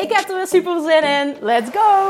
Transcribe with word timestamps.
Ik 0.00 0.12
heb 0.12 0.28
er 0.28 0.36
weer 0.36 0.46
super 0.46 0.80
zin 0.80 1.02
in. 1.02 1.36
Let's 1.40 1.70
go! 1.70 2.08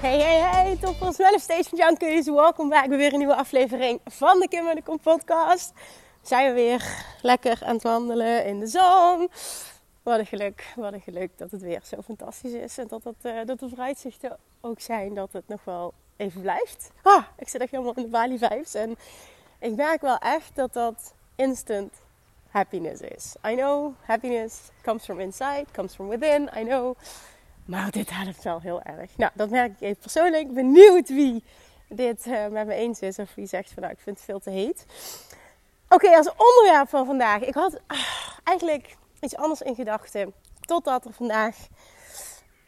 Hey, 0.00 0.18
hey, 0.18 0.38
hey, 0.38 0.76
toppers, 0.80 1.18
manifestation 1.18 1.78
junkies. 1.78 2.26
Welkom 2.26 2.68
bij 2.68 2.88
weer 2.88 3.12
een 3.12 3.18
nieuwe 3.18 3.34
aflevering 3.34 4.00
van 4.04 4.40
de 4.40 4.48
Kim 4.48 4.68
en 4.68 4.74
de 4.74 4.82
Kom 4.82 5.00
podcast. 5.00 5.72
Zijn 6.22 6.46
we 6.46 6.52
weer 6.52 6.84
lekker 7.22 7.58
aan 7.64 7.74
het 7.74 7.82
wandelen 7.82 8.44
in 8.44 8.60
de 8.60 8.66
zon. 8.66 9.28
Wat 10.10 10.18
een 10.18 10.26
geluk, 10.26 10.72
wat 10.76 10.92
een 10.92 11.00
geluk 11.00 11.30
dat 11.36 11.50
het 11.50 11.62
weer 11.62 11.80
zo 11.84 12.02
fantastisch 12.02 12.52
is. 12.52 12.78
En 12.78 12.86
dat, 12.88 13.04
het, 13.04 13.14
uh, 13.22 13.44
dat 13.44 13.58
de 13.58 13.68
vooruitzichten 13.68 14.36
ook 14.60 14.80
zijn 14.80 15.14
dat 15.14 15.32
het 15.32 15.48
nog 15.48 15.64
wel 15.64 15.94
even 16.16 16.40
blijft. 16.40 16.90
Ah, 17.02 17.24
ik 17.38 17.48
zit 17.48 17.60
echt 17.60 17.70
helemaal 17.70 17.92
in 17.94 18.02
de 18.02 18.08
Bali 18.08 18.38
vibes. 18.38 18.74
En 18.74 18.96
ik 19.58 19.76
merk 19.76 20.00
wel 20.00 20.18
echt 20.18 20.50
dat 20.54 20.72
dat 20.72 21.14
instant 21.34 21.94
happiness 22.48 23.00
is. 23.00 23.34
I 23.46 23.54
know, 23.54 23.94
happiness 24.00 24.58
comes 24.82 25.04
from 25.04 25.20
inside, 25.20 25.64
comes 25.72 25.94
from 25.94 26.08
within, 26.08 26.50
I 26.56 26.64
know. 26.64 26.96
Maar 27.64 27.90
dit 27.90 28.10
helpt 28.10 28.42
wel 28.42 28.60
heel 28.60 28.82
erg. 28.82 29.16
Nou, 29.16 29.32
dat 29.34 29.50
merk 29.50 29.72
ik 29.72 29.80
even 29.80 30.02
persoonlijk. 30.02 30.54
Benieuwd 30.54 31.08
wie 31.08 31.44
dit 31.88 32.26
uh, 32.26 32.46
met 32.46 32.66
me 32.66 32.74
eens 32.74 33.00
is. 33.00 33.18
Of 33.18 33.34
wie 33.34 33.46
zegt 33.46 33.72
van 33.72 33.82
nou, 33.82 33.94
ik 33.94 34.00
vind 34.00 34.16
het 34.16 34.24
veel 34.24 34.40
te 34.40 34.50
heet. 34.50 34.86
Oké, 35.88 36.16
als 36.16 36.30
onderwerp 36.36 36.88
van 36.88 37.06
vandaag. 37.06 37.42
Ik 37.42 37.54
had 37.54 37.80
ah, 37.86 37.98
eigenlijk 38.44 38.98
iets 39.20 39.36
anders 39.36 39.60
in 39.60 39.74
gedachten. 39.74 40.32
Totdat 40.60 41.04
er 41.04 41.12
vandaag, 41.12 41.56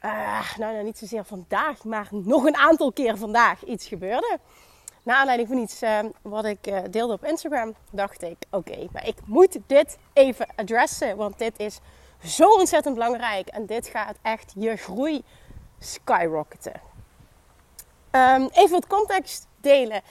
uh, 0.02 0.56
nou, 0.56 0.72
nou 0.72 0.84
niet 0.84 0.98
zozeer 0.98 1.24
vandaag, 1.24 1.84
maar 1.84 2.08
nog 2.10 2.44
een 2.44 2.56
aantal 2.56 2.92
keer 2.92 3.18
vandaag 3.18 3.64
iets 3.64 3.86
gebeurde. 3.86 4.38
Na 5.02 5.16
aanleiding 5.16 5.48
van 5.48 5.58
iets 5.58 5.82
uh, 5.82 5.98
wat 6.22 6.44
ik 6.44 6.66
uh, 6.66 6.78
deelde 6.90 7.12
op 7.12 7.24
Instagram, 7.24 7.74
dacht 7.90 8.22
ik: 8.22 8.36
oké, 8.50 8.88
maar 8.92 9.06
ik 9.06 9.16
moet 9.24 9.58
dit 9.66 9.98
even 10.12 10.46
adressen. 10.56 11.16
Want 11.16 11.38
dit 11.38 11.58
is 11.58 11.78
zo 12.24 12.48
ontzettend 12.48 12.94
belangrijk. 12.94 13.48
En 13.48 13.66
dit 13.66 13.86
gaat 13.86 14.16
echt 14.22 14.52
je 14.56 14.76
groei 14.76 15.22
skyrocketen. 15.78 16.80
Um, 18.10 18.48
even 18.52 18.70
wat 18.70 18.86
context 18.86 19.46
delen. 19.60 20.02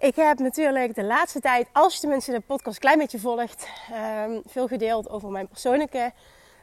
Ik 0.00 0.16
heb 0.16 0.38
natuurlijk 0.38 0.94
de 0.94 1.04
laatste 1.04 1.40
tijd, 1.40 1.68
als 1.72 1.94
je 1.94 2.00
tenminste 2.00 2.32
de 2.32 2.40
podcast 2.40 2.76
een 2.76 2.82
klein 2.82 2.98
beetje 2.98 3.18
volgt, 3.18 3.68
um, 4.26 4.42
veel 4.46 4.66
gedeeld 4.66 5.10
over 5.10 5.30
mijn 5.30 5.48
persoonlijke 5.48 6.12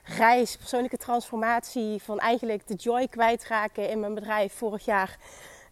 reis, 0.04 0.58
persoonlijke 0.58 0.98
transformatie. 0.98 2.02
Van 2.04 2.20
eigenlijk 2.20 2.68
de 2.68 2.74
joy 2.74 3.08
kwijtraken 3.08 3.90
in 3.90 4.00
mijn 4.00 4.14
bedrijf 4.14 4.54
vorig 4.54 4.86
jaar. 4.86 5.18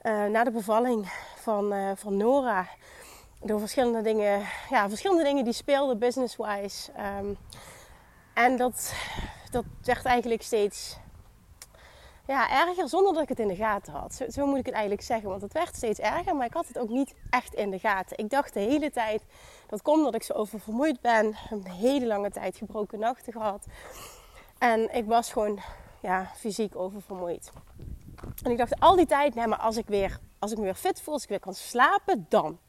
Uh, 0.03 0.25
na 0.25 0.43
de 0.43 0.51
bevalling 0.51 1.11
van, 1.35 1.73
uh, 1.73 1.91
van 1.95 2.17
Nora. 2.17 2.67
Door 3.41 3.59
verschillende 3.59 4.01
dingen, 4.01 4.41
ja, 4.69 4.89
verschillende 4.89 5.23
dingen 5.23 5.43
die 5.43 5.53
speelden 5.53 5.99
business-wise. 5.99 6.91
Um, 7.19 7.37
en 8.33 8.57
dat, 8.57 8.93
dat 9.51 9.65
werd 9.83 10.05
eigenlijk 10.05 10.41
steeds 10.41 10.97
ja, 12.27 12.67
erger 12.67 12.89
zonder 12.89 13.13
dat 13.13 13.21
ik 13.21 13.29
het 13.29 13.39
in 13.39 13.47
de 13.47 13.55
gaten 13.55 13.93
had. 13.93 14.25
Zo, 14.29 14.45
moet 14.45 14.57
ik 14.57 14.65
het 14.65 14.73
eigenlijk 14.73 15.03
zeggen. 15.03 15.29
Want 15.29 15.41
het 15.41 15.53
werd 15.53 15.75
steeds 15.75 15.99
erger, 15.99 16.35
maar 16.35 16.45
ik 16.45 16.53
had 16.53 16.67
het 16.67 16.79
ook 16.79 16.89
niet 16.89 17.13
echt 17.29 17.53
in 17.53 17.69
de 17.69 17.79
gaten. 17.79 18.17
Ik 18.17 18.29
dacht 18.29 18.53
de 18.53 18.59
hele 18.59 18.91
tijd, 18.91 19.23
dat 19.67 19.81
komt 19.81 19.97
omdat 19.97 20.15
ik 20.15 20.23
zo 20.23 20.33
oververmoeid 20.33 21.01
ben. 21.01 21.35
Een 21.49 21.67
hele 21.67 22.05
lange 22.05 22.29
tijd 22.29 22.57
gebroken 22.57 22.99
nachten 22.99 23.33
gehad. 23.33 23.65
En 24.57 24.95
ik 24.95 25.05
was 25.05 25.31
gewoon 25.31 25.59
ja, 26.01 26.31
fysiek 26.35 26.75
oververmoeid. 26.75 27.51
En 28.43 28.51
ik 28.51 28.57
dacht 28.57 28.79
al 28.79 28.95
die 28.95 29.05
tijd, 29.05 29.35
nee, 29.35 29.47
maar 29.47 29.59
als 29.59 29.77
ik, 29.77 29.87
weer, 29.87 30.19
als 30.39 30.51
ik 30.51 30.57
me 30.57 30.63
weer 30.63 30.75
fit 30.75 31.01
voel, 31.01 31.13
als 31.13 31.23
ik 31.23 31.29
weer 31.29 31.39
kan 31.39 31.53
slapen, 31.53 32.25
dan. 32.29 32.59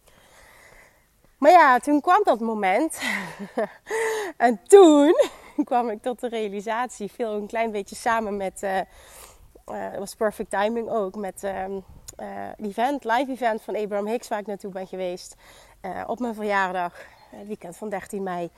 Maar 1.38 1.50
ja, 1.50 1.78
toen 1.78 2.00
kwam 2.00 2.20
dat 2.24 2.40
moment. 2.40 3.00
en 4.36 4.60
toen 4.64 5.14
kwam 5.64 5.90
ik 5.90 6.02
tot 6.02 6.20
de 6.20 6.28
realisatie, 6.28 7.10
viel 7.10 7.32
een 7.32 7.46
klein 7.46 7.70
beetje 7.70 7.96
samen 7.96 8.36
met, 8.36 8.62
uh, 8.62 8.80
uh, 9.66 9.98
was 9.98 10.14
perfect 10.14 10.50
timing 10.50 10.88
ook, 10.88 11.16
met 11.16 11.42
uh, 11.44 11.64
event, 12.56 13.04
live 13.04 13.30
event 13.30 13.62
van 13.62 13.76
Abraham 13.76 14.06
Hicks 14.06 14.28
waar 14.28 14.38
ik 14.38 14.46
naartoe 14.46 14.72
ben 14.72 14.86
geweest. 14.86 15.36
op 16.06 16.18
mijn 16.18 16.34
verjaardag, 16.34 16.98
het 17.30 17.46
weekend 17.46 17.76
van 17.76 17.88
13 17.88 18.22
mei. 18.22 18.50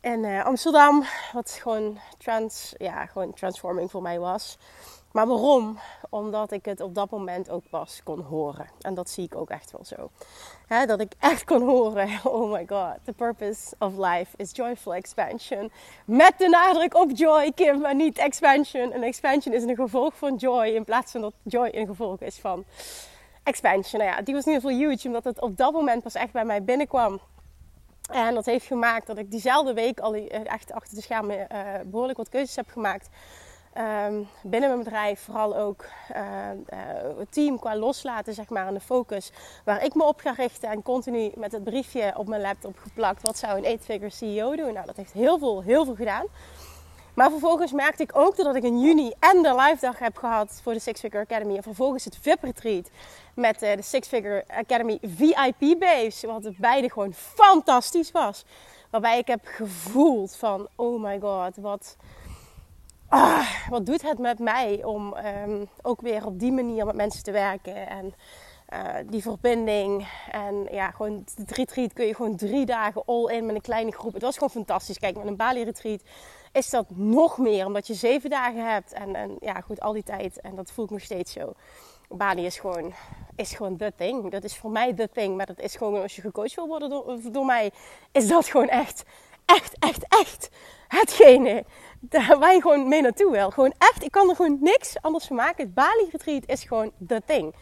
In 0.00 0.24
Amsterdam, 0.24 1.04
wat 1.32 1.50
gewoon, 1.50 1.98
trans, 2.18 2.74
ja, 2.78 3.06
gewoon 3.06 3.34
transforming 3.34 3.90
voor 3.90 4.02
mij 4.02 4.18
was. 4.18 4.58
Maar 5.14 5.26
waarom? 5.26 5.78
Omdat 6.10 6.52
ik 6.52 6.64
het 6.64 6.80
op 6.80 6.94
dat 6.94 7.10
moment 7.10 7.50
ook 7.50 7.62
pas 7.70 8.00
kon 8.04 8.20
horen. 8.20 8.66
En 8.80 8.94
dat 8.94 9.10
zie 9.10 9.24
ik 9.24 9.34
ook 9.34 9.50
echt 9.50 9.70
wel 9.70 9.84
zo. 9.84 10.10
dat 10.86 11.00
ik 11.00 11.12
echt 11.18 11.44
kon 11.44 11.62
horen: 11.62 12.08
oh 12.24 12.52
my 12.52 12.66
god, 12.68 12.94
the 13.04 13.12
purpose 13.12 13.74
of 13.78 13.92
life 13.96 14.36
is 14.36 14.50
joyful 14.52 14.94
expansion. 14.94 15.70
Met 16.04 16.34
de 16.38 16.48
nadruk 16.48 16.94
op 16.94 17.10
joy, 17.10 17.52
Kim, 17.52 17.80
maar 17.80 17.94
niet 17.94 18.18
expansion. 18.18 18.92
En 18.92 19.02
expansion 19.02 19.54
is 19.54 19.62
een 19.62 19.74
gevolg 19.74 20.14
van 20.16 20.36
joy 20.36 20.66
in 20.66 20.84
plaats 20.84 21.12
van 21.12 21.20
dat 21.20 21.34
joy 21.42 21.68
een 21.72 21.86
gevolg 21.86 22.20
is 22.20 22.38
van 22.38 22.64
expansion. 23.42 24.00
Nou 24.02 24.14
ja, 24.16 24.22
die 24.22 24.34
was 24.34 24.44
in 24.44 24.52
ieder 24.52 24.70
geval 24.70 24.86
huge, 24.88 25.06
omdat 25.06 25.24
het 25.24 25.40
op 25.40 25.56
dat 25.56 25.72
moment 25.72 26.02
pas 26.02 26.14
echt 26.14 26.32
bij 26.32 26.44
mij 26.44 26.62
binnenkwam. 26.62 27.20
En 28.12 28.34
dat 28.34 28.46
heeft 28.46 28.66
gemaakt 28.66 29.06
dat 29.06 29.18
ik 29.18 29.30
diezelfde 29.30 29.74
week 29.74 30.00
al 30.00 30.14
echt 30.44 30.72
achter 30.72 30.94
de 30.94 31.02
schermen 31.02 31.36
uh, 31.36 31.58
behoorlijk 31.84 32.18
wat 32.18 32.28
keuzes 32.28 32.56
heb 32.56 32.68
gemaakt 32.70 33.08
Um, 33.78 34.28
binnen 34.42 34.70
mijn 34.70 34.82
bedrijf 34.82 35.20
vooral 35.20 35.56
ook 35.56 35.84
uh, 36.12 36.18
uh, 36.18 37.18
het 37.18 37.32
team 37.32 37.58
qua 37.58 37.76
loslaten, 37.76 38.34
zeg 38.34 38.48
maar, 38.48 38.66
en 38.66 38.74
de 38.74 38.80
focus 38.80 39.32
waar 39.64 39.84
ik 39.84 39.94
me 39.94 40.04
op 40.04 40.20
ga 40.20 40.30
richten. 40.30 40.70
En 40.70 40.82
continu 40.82 41.32
met 41.36 41.52
het 41.52 41.64
briefje 41.64 42.12
op 42.16 42.28
mijn 42.28 42.40
laptop 42.40 42.78
geplakt. 42.78 43.22
Wat 43.22 43.38
zou 43.38 43.64
een 43.64 43.78
8-figure 43.78 44.10
CEO 44.10 44.56
doen? 44.56 44.72
Nou, 44.72 44.86
dat 44.86 44.96
heeft 44.96 45.12
heel 45.12 45.38
veel, 45.38 45.62
heel 45.62 45.84
veel 45.84 45.94
gedaan. 45.94 46.26
Maar 47.14 47.30
vervolgens 47.30 47.72
merkte 47.72 48.02
ik 48.02 48.16
ook 48.16 48.36
dat 48.36 48.54
ik 48.54 48.62
in 48.62 48.80
juni 48.80 49.12
en 49.18 49.42
de 49.42 49.54
live 49.54 49.80
dag 49.80 49.98
heb 49.98 50.16
gehad 50.16 50.60
voor 50.62 50.72
de 50.72 50.78
Six 50.78 51.00
Figure 51.00 51.22
Academy. 51.22 51.56
En 51.56 51.62
vervolgens 51.62 52.04
het 52.04 52.18
VIP 52.20 52.42
retreat 52.42 52.90
met 53.34 53.62
uh, 53.62 53.76
de 53.76 53.82
Six 53.82 54.08
Figure 54.08 54.44
Academy 54.48 54.98
VIP 55.02 55.78
base. 55.78 56.26
Wat 56.26 56.56
beide 56.56 56.90
gewoon 56.90 57.12
fantastisch 57.12 58.10
was. 58.10 58.44
Waarbij 58.90 59.18
ik 59.18 59.26
heb 59.26 59.40
gevoeld 59.44 60.36
van, 60.36 60.68
oh 60.74 61.02
my 61.02 61.20
god, 61.20 61.56
wat 61.56 61.96
ah, 63.14 63.68
wat 63.68 63.86
doet 63.86 64.02
het 64.02 64.18
met 64.18 64.38
mij 64.38 64.84
om 64.84 65.16
um, 65.46 65.68
ook 65.82 66.00
weer 66.00 66.26
op 66.26 66.38
die 66.38 66.52
manier 66.52 66.86
met 66.86 66.96
mensen 66.96 67.22
te 67.22 67.30
werken. 67.30 67.88
En 67.88 68.14
uh, 68.72 68.94
die 69.06 69.22
verbinding. 69.22 70.08
En 70.30 70.66
ja, 70.70 70.90
gewoon 70.90 71.24
de 71.36 71.54
retreat 71.54 71.92
kun 71.92 72.06
je 72.06 72.14
gewoon 72.14 72.36
drie 72.36 72.66
dagen 72.66 73.02
all 73.06 73.26
in 73.26 73.46
met 73.46 73.54
een 73.54 73.60
kleine 73.60 73.92
groep. 73.92 74.12
Het 74.12 74.22
was 74.22 74.34
gewoon 74.34 74.50
fantastisch. 74.50 74.98
Kijk, 74.98 75.16
met 75.16 75.26
een 75.26 75.36
Bali 75.36 75.64
retreat 75.64 76.02
is 76.52 76.70
dat 76.70 76.86
nog 76.88 77.38
meer. 77.38 77.66
Omdat 77.66 77.86
je 77.86 77.94
zeven 77.94 78.30
dagen 78.30 78.70
hebt. 78.70 78.92
En, 78.92 79.14
en 79.14 79.36
ja, 79.40 79.60
goed, 79.60 79.80
al 79.80 79.92
die 79.92 80.02
tijd. 80.02 80.40
En 80.40 80.54
dat 80.54 80.70
voel 80.70 80.84
ik 80.84 80.90
nog 80.90 81.00
steeds 81.00 81.32
zo. 81.32 81.52
Bali 82.08 82.44
is 82.44 82.58
gewoon, 82.58 82.92
is 83.36 83.54
gewoon 83.54 83.76
the 83.76 83.92
thing. 83.96 84.30
Dat 84.30 84.44
is 84.44 84.56
voor 84.56 84.70
mij 84.70 84.94
the 84.94 85.08
thing. 85.12 85.36
Maar 85.36 85.46
dat 85.46 85.60
is 85.60 85.76
gewoon, 85.76 86.02
als 86.02 86.16
je 86.16 86.22
gecoacht 86.22 86.54
wil 86.54 86.66
worden 86.66 86.90
door, 86.90 87.18
door 87.32 87.46
mij, 87.46 87.70
is 88.12 88.28
dat 88.28 88.46
gewoon 88.46 88.68
echt, 88.68 89.04
echt, 89.44 89.78
echt, 89.78 90.04
echt 90.08 90.50
hetgene 90.94 91.64
waar 92.38 92.54
je 92.54 92.60
gewoon 92.60 92.88
mee 92.88 93.02
naartoe 93.02 93.30
wil. 93.30 93.50
Gewoon 93.50 93.74
echt, 93.78 94.04
ik 94.04 94.10
kan 94.10 94.28
er 94.28 94.36
gewoon 94.36 94.58
niks 94.60 94.94
anders 95.00 95.26
van 95.26 95.36
maken. 95.36 95.64
Het 95.64 95.74
Bali 95.74 96.08
retreat 96.10 96.42
is 96.46 96.64
gewoon 96.64 96.92
the 97.06 97.22
thing. 97.26 97.54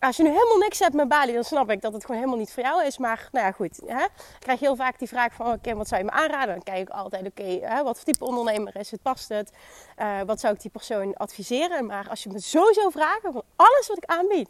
Als 0.00 0.16
je 0.16 0.22
nu 0.22 0.28
helemaal 0.28 0.56
niks 0.58 0.78
hebt 0.78 0.94
met 0.94 1.08
Bali, 1.08 1.32
dan 1.32 1.44
snap 1.44 1.70
ik 1.70 1.80
dat 1.80 1.92
het 1.92 2.02
gewoon 2.02 2.16
helemaal 2.16 2.38
niet 2.38 2.52
voor 2.52 2.62
jou 2.62 2.84
is. 2.84 2.98
Maar 2.98 3.28
nou 3.32 3.46
ja, 3.46 3.52
goed. 3.52 3.80
Hè? 3.86 4.04
Ik 4.04 4.38
krijg 4.38 4.60
heel 4.60 4.76
vaak 4.76 4.98
die 4.98 5.08
vraag 5.08 5.32
van, 5.32 5.46
oké, 5.46 5.54
okay, 5.54 5.74
wat 5.74 5.88
zou 5.88 6.00
je 6.00 6.06
me 6.06 6.12
aanraden? 6.12 6.54
Dan 6.54 6.62
kijk 6.62 6.78
ik 6.78 6.88
altijd, 6.88 7.26
oké, 7.26 7.60
wat 7.82 7.96
voor 7.96 8.04
type 8.04 8.24
ondernemer 8.24 8.76
is 8.76 8.90
het? 8.90 9.02
Past 9.02 9.28
het? 9.28 9.52
Uh, 9.98 10.20
wat 10.26 10.40
zou 10.40 10.54
ik 10.54 10.60
die 10.60 10.70
persoon 10.70 11.14
adviseren? 11.14 11.86
Maar 11.86 12.08
als 12.08 12.22
je 12.22 12.30
me 12.30 12.40
sowieso 12.40 12.90
vragen 12.90 13.32
van 13.32 13.42
alles 13.56 13.88
wat 13.88 13.96
ik 13.96 14.04
aanbied, 14.04 14.48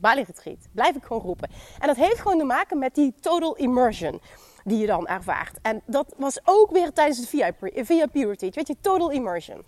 Bali 0.00 0.22
retreat, 0.22 0.68
blijf 0.72 0.96
ik 0.96 1.04
gewoon 1.04 1.22
roepen. 1.22 1.50
En 1.78 1.86
dat 1.86 1.96
heeft 1.96 2.20
gewoon 2.20 2.38
te 2.38 2.44
maken 2.44 2.78
met 2.78 2.94
die 2.94 3.14
total 3.20 3.56
immersion 3.56 4.20
die 4.68 4.78
je 4.78 4.86
dan 4.86 5.06
ervaart. 5.06 5.58
En 5.62 5.82
dat 5.86 6.14
was 6.16 6.38
ook 6.44 6.70
weer 6.70 6.92
tijdens 6.92 7.18
het 7.18 7.28
VIP, 7.28 7.62
retreat. 8.12 8.54
Weet 8.54 8.66
je, 8.66 8.76
total 8.80 9.10
immersion. 9.10 9.64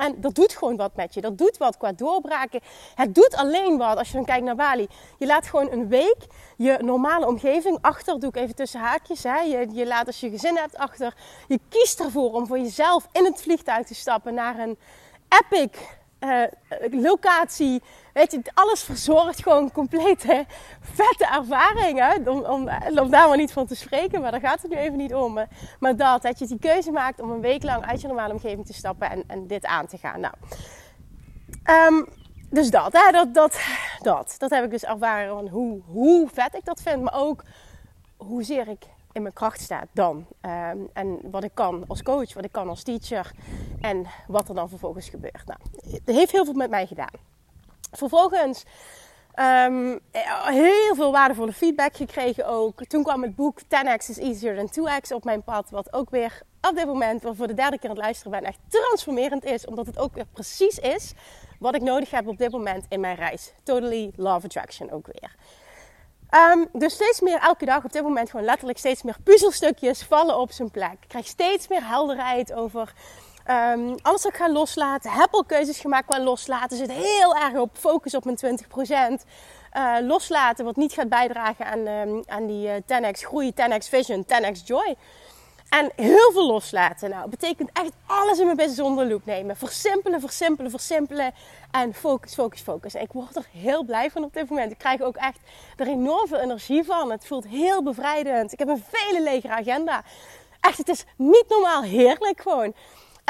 En 0.00 0.20
dat 0.20 0.34
doet 0.34 0.52
gewoon 0.56 0.76
wat 0.76 0.96
met 0.96 1.14
je. 1.14 1.20
Dat 1.20 1.38
doet 1.38 1.56
wat 1.56 1.76
qua 1.76 1.92
doorbraken. 1.92 2.60
Het 2.94 3.14
doet 3.14 3.34
alleen 3.34 3.78
wat 3.78 3.96
als 3.96 4.08
je 4.08 4.14
dan 4.14 4.24
kijkt 4.24 4.44
naar 4.44 4.56
Bali. 4.56 4.86
Je 5.18 5.26
laat 5.26 5.46
gewoon 5.46 5.70
een 5.70 5.88
week 5.88 6.16
je 6.56 6.78
normale 6.80 7.26
omgeving 7.26 7.78
achter. 7.80 8.20
Doe 8.20 8.28
ik 8.28 8.36
even 8.36 8.54
tussen 8.54 8.80
haakjes. 8.80 9.22
Je, 9.22 9.66
je 9.72 9.86
laat 9.86 10.06
als 10.06 10.20
je 10.20 10.30
gezin 10.30 10.56
hebt 10.56 10.76
achter. 10.76 11.14
Je 11.48 11.60
kiest 11.68 12.00
ervoor 12.00 12.32
om 12.32 12.46
voor 12.46 12.58
jezelf 12.58 13.08
in 13.12 13.24
het 13.24 13.42
vliegtuig 13.42 13.86
te 13.86 13.94
stappen 13.94 14.34
naar 14.34 14.58
een 14.58 14.78
epic 15.28 15.78
uh, 16.20 16.42
locatie. 16.90 17.82
Weet 18.12 18.32
je, 18.32 18.40
alles 18.54 18.82
verzorgt 18.82 19.42
gewoon 19.42 19.72
complete 19.72 20.46
vette 20.80 21.26
ervaringen. 21.26 22.28
Om, 22.28 22.38
om, 22.38 22.68
om, 22.98 23.10
daar 23.10 23.28
maar 23.28 23.36
niet 23.36 23.52
van 23.52 23.66
te 23.66 23.74
spreken, 23.74 24.20
maar 24.20 24.30
daar 24.30 24.40
gaat 24.40 24.62
het 24.62 24.70
nu 24.70 24.76
even 24.76 24.96
niet 24.96 25.14
om. 25.14 25.38
Maar 25.78 25.96
dat, 25.96 26.22
dat 26.22 26.38
je 26.38 26.46
die 26.46 26.58
keuze 26.58 26.90
maakt 26.90 27.20
om 27.20 27.30
een 27.30 27.40
week 27.40 27.62
lang 27.62 27.86
uit 27.86 28.00
je 28.00 28.06
normale 28.06 28.32
omgeving 28.32 28.66
te 28.66 28.72
stappen 28.72 29.10
en, 29.10 29.24
en 29.26 29.46
dit 29.46 29.66
aan 29.66 29.86
te 29.86 29.98
gaan. 29.98 30.20
Nou, 30.20 30.34
um, 31.88 32.06
dus 32.50 32.70
dat, 32.70 32.92
hè, 32.92 33.12
dat, 33.12 33.34
dat, 33.34 33.60
dat, 34.02 34.34
dat 34.38 34.50
heb 34.50 34.64
ik 34.64 34.70
dus 34.70 34.84
ervaren 34.84 35.34
van 35.34 35.48
hoe, 35.48 35.80
hoe 35.86 36.28
vet 36.32 36.54
ik 36.54 36.64
dat 36.64 36.82
vind, 36.82 37.02
maar 37.02 37.14
ook 37.14 37.44
hoezeer 38.16 38.68
ik 38.68 38.86
in 39.12 39.22
mijn 39.22 39.34
kracht 39.34 39.60
staat 39.60 39.86
dan. 39.92 40.26
Ehm, 40.40 40.78
en 40.92 41.18
wat 41.22 41.44
ik 41.44 41.54
kan 41.54 41.84
als 41.86 42.02
coach, 42.02 42.34
wat 42.34 42.44
ik 42.44 42.52
kan 42.52 42.68
als 42.68 42.82
teacher 42.82 43.30
en 43.80 44.06
wat 44.26 44.48
er 44.48 44.54
dan 44.54 44.68
vervolgens 44.68 45.08
gebeurt. 45.08 45.46
Nou, 45.46 45.60
het 45.90 46.16
heeft 46.16 46.32
heel 46.32 46.44
veel 46.44 46.54
met 46.54 46.70
mij 46.70 46.86
gedaan. 46.86 47.29
Vervolgens 47.92 48.64
um, 49.34 50.00
heel 50.44 50.94
veel 50.94 51.12
waardevolle 51.12 51.52
feedback 51.52 51.96
gekregen 51.96 52.46
ook. 52.46 52.84
Toen 52.84 53.02
kwam 53.02 53.22
het 53.22 53.36
boek 53.36 53.60
10x 53.62 54.08
is 54.08 54.18
easier 54.18 54.56
than 54.56 55.00
2x 55.00 55.12
op 55.12 55.24
mijn 55.24 55.42
pad. 55.42 55.70
Wat 55.70 55.92
ook 55.92 56.10
weer 56.10 56.42
op 56.68 56.76
dit 56.76 56.86
moment, 56.86 57.22
voor 57.32 57.46
de 57.46 57.54
derde 57.54 57.78
keer 57.78 57.90
aan 57.90 57.96
het 57.96 58.04
luisteren 58.04 58.32
ben, 58.32 58.44
echt 58.44 58.58
transformerend 58.68 59.44
is. 59.44 59.66
Omdat 59.66 59.86
het 59.86 59.98
ook 59.98 60.14
weer 60.14 60.26
precies 60.32 60.78
is 60.78 61.12
wat 61.58 61.74
ik 61.74 61.82
nodig 61.82 62.10
heb 62.10 62.26
op 62.26 62.38
dit 62.38 62.50
moment 62.50 62.86
in 62.88 63.00
mijn 63.00 63.16
reis. 63.16 63.52
Totally 63.62 64.12
Love 64.16 64.46
Attraction 64.46 64.90
ook 64.90 65.06
weer. 65.06 65.34
Um, 66.52 66.68
dus 66.72 66.94
steeds 66.94 67.20
meer 67.20 67.38
elke 67.38 67.64
dag 67.64 67.84
op 67.84 67.92
dit 67.92 68.02
moment 68.02 68.30
gewoon 68.30 68.46
letterlijk 68.46 68.78
steeds 68.78 69.02
meer 69.02 69.16
puzzelstukjes 69.24 70.02
vallen 70.02 70.38
op 70.38 70.52
zijn 70.52 70.70
plek. 70.70 70.92
Ik 70.92 71.08
krijg 71.08 71.26
steeds 71.26 71.68
meer 71.68 71.86
helderheid 71.86 72.52
over 72.52 72.92
um, 73.46 73.94
alles 74.02 74.22
wat 74.22 74.32
ik 74.32 74.38
ga 74.38 74.50
loslaten. 74.52 75.10
Heb 75.10 75.34
al 75.34 75.44
keuzes 75.44 75.80
gemaakt 75.80 76.06
qua 76.06 76.20
loslaten. 76.20 76.76
Zit 76.76 76.92
heel 76.92 77.36
erg 77.36 77.54
op 77.54 77.70
focus 77.72 78.14
op 78.14 78.24
mijn 78.24 78.38
20%. 79.16 79.24
Uh, 79.76 79.96
eh, 79.96 80.06
loslaten 80.06 80.64
wat 80.64 80.76
niet 80.76 80.92
gaat 80.92 81.08
bijdragen 81.08 81.66
aan, 81.66 81.86
um, 81.86 82.22
aan 82.26 82.46
die 82.46 82.66
uh, 82.66 82.76
eh, 82.76 83.14
10x 83.14 83.20
groei, 83.20 83.52
10x 83.54 83.88
vision, 83.88 84.24
10x 84.26 84.64
joy. 84.64 84.96
En 85.70 85.92
heel 85.96 86.32
veel 86.32 86.46
loslaten. 86.46 87.10
Nou, 87.10 87.28
betekent 87.28 87.70
echt 87.72 87.92
alles 88.06 88.38
in 88.38 88.44
mijn 88.44 88.56
business 88.56 88.80
onder 88.80 89.06
loop 89.06 89.24
nemen. 89.24 89.56
Versimpelen, 89.56 90.20
versimpelen, 90.20 90.70
versimpelen. 90.70 91.34
En 91.70 91.94
focus, 91.94 92.34
focus, 92.34 92.60
focus. 92.60 92.94
En 92.94 93.02
ik 93.02 93.12
word 93.12 93.36
er 93.36 93.46
heel 93.52 93.84
blij 93.84 94.10
van 94.10 94.24
op 94.24 94.34
dit 94.34 94.48
moment. 94.48 94.72
Ik 94.72 94.78
krijg 94.78 95.00
ook 95.00 95.16
echt 95.16 95.38
er 95.76 95.86
enorm 95.86 96.28
veel 96.28 96.38
energie 96.38 96.84
van. 96.84 97.10
Het 97.10 97.26
voelt 97.26 97.46
heel 97.46 97.82
bevrijdend. 97.82 98.52
Ik 98.52 98.58
heb 98.58 98.68
een 98.68 98.84
vele 98.90 99.22
legere 99.22 99.54
agenda. 99.54 100.02
Echt, 100.60 100.78
het 100.78 100.88
is 100.88 101.04
niet 101.16 101.44
normaal 101.48 101.82
heerlijk 101.82 102.40
gewoon. 102.40 102.74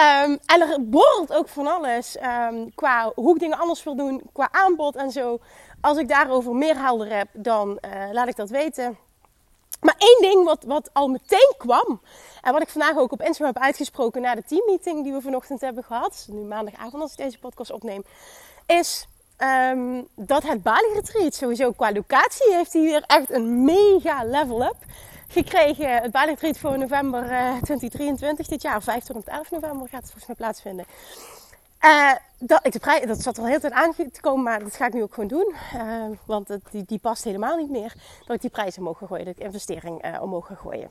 Um, 0.00 0.38
en 0.46 0.60
er 0.60 0.88
borrelt 0.88 1.32
ook 1.32 1.48
van 1.48 1.66
alles 1.66 2.16
um, 2.22 2.74
qua 2.74 3.12
hoe 3.14 3.34
ik 3.34 3.40
dingen 3.40 3.58
anders 3.58 3.82
wil 3.82 3.96
doen, 3.96 4.22
qua 4.32 4.48
aanbod 4.52 4.96
en 4.96 5.10
zo. 5.10 5.38
Als 5.80 5.98
ik 5.98 6.08
daarover 6.08 6.54
meer 6.54 6.78
helder 6.78 7.16
heb, 7.16 7.28
dan 7.32 7.78
uh, 7.80 8.12
laat 8.12 8.28
ik 8.28 8.36
dat 8.36 8.50
weten. 8.50 8.98
Maar 9.80 9.94
één 9.98 10.18
ding 10.20 10.44
wat, 10.44 10.64
wat 10.64 10.90
al 10.92 11.08
meteen 11.08 11.54
kwam. 11.58 12.00
En 12.42 12.52
wat 12.52 12.62
ik 12.62 12.68
vandaag 12.68 12.96
ook 12.96 13.12
op 13.12 13.22
Instagram 13.22 13.54
heb 13.54 13.62
uitgesproken 13.62 14.22
na 14.22 14.34
de 14.34 14.42
teammeeting 14.42 15.02
die 15.02 15.12
we 15.12 15.20
vanochtend 15.20 15.60
hebben 15.60 15.84
gehad. 15.84 16.26
Nu 16.30 16.40
maandagavond 16.40 17.02
als 17.02 17.12
ik 17.12 17.18
deze 17.18 17.38
podcast 17.38 17.72
opneem. 17.72 18.04
Is 18.66 19.06
um, 19.38 20.08
dat 20.14 20.42
het 20.42 20.62
Bali 20.62 20.92
Retreat 20.94 21.34
sowieso 21.34 21.72
qua 21.72 21.92
locatie 21.92 22.54
heeft 22.54 22.72
hij 22.72 22.82
weer 22.82 23.04
echt 23.06 23.30
een 23.30 23.64
mega 23.64 24.24
level 24.24 24.64
up 24.64 24.76
gekregen. 25.30 26.02
Het 26.02 26.10
Bali 26.10 26.36
voor 26.36 26.78
november 26.78 27.24
uh, 27.24 27.48
eh, 27.48 27.62
2023 27.62 28.46
dit 28.46 28.62
jaar. 28.62 28.82
5 28.82 29.04
tot 29.04 29.28
11 29.28 29.50
november 29.50 29.88
gaat 29.88 30.02
het 30.02 30.10
volgens 30.10 30.26
mij 30.26 30.36
plaatsvinden. 30.36 30.84
Uh, 31.84 32.12
dat, 32.38 32.66
ik 32.66 32.72
de 32.72 32.78
prijs, 32.78 33.06
dat 33.06 33.22
zat 33.22 33.38
al 33.38 33.46
heel 33.46 33.60
tijd 33.60 33.72
aan 33.72 33.94
te 33.94 34.20
komen, 34.20 34.42
maar 34.42 34.58
dat 34.58 34.76
ga 34.76 34.86
ik 34.86 34.92
nu 34.92 35.02
ook 35.02 35.14
gewoon 35.14 35.28
doen. 35.28 35.54
Uh, 35.74 36.04
want 36.26 36.48
het, 36.48 36.60
die, 36.70 36.84
die, 36.86 36.98
past 36.98 37.24
helemaal 37.24 37.56
niet 37.56 37.70
meer. 37.70 37.94
Dat 38.26 38.36
ik 38.36 38.40
die 38.40 38.50
prijzen 38.50 38.96
ga 38.96 39.06
gooien, 39.06 39.24
dat 39.24 39.36
ik 39.36 39.44
investering 39.44 40.06
uh, 40.06 40.22
omhoog 40.22 40.46
ga 40.46 40.54
gooien. 40.54 40.90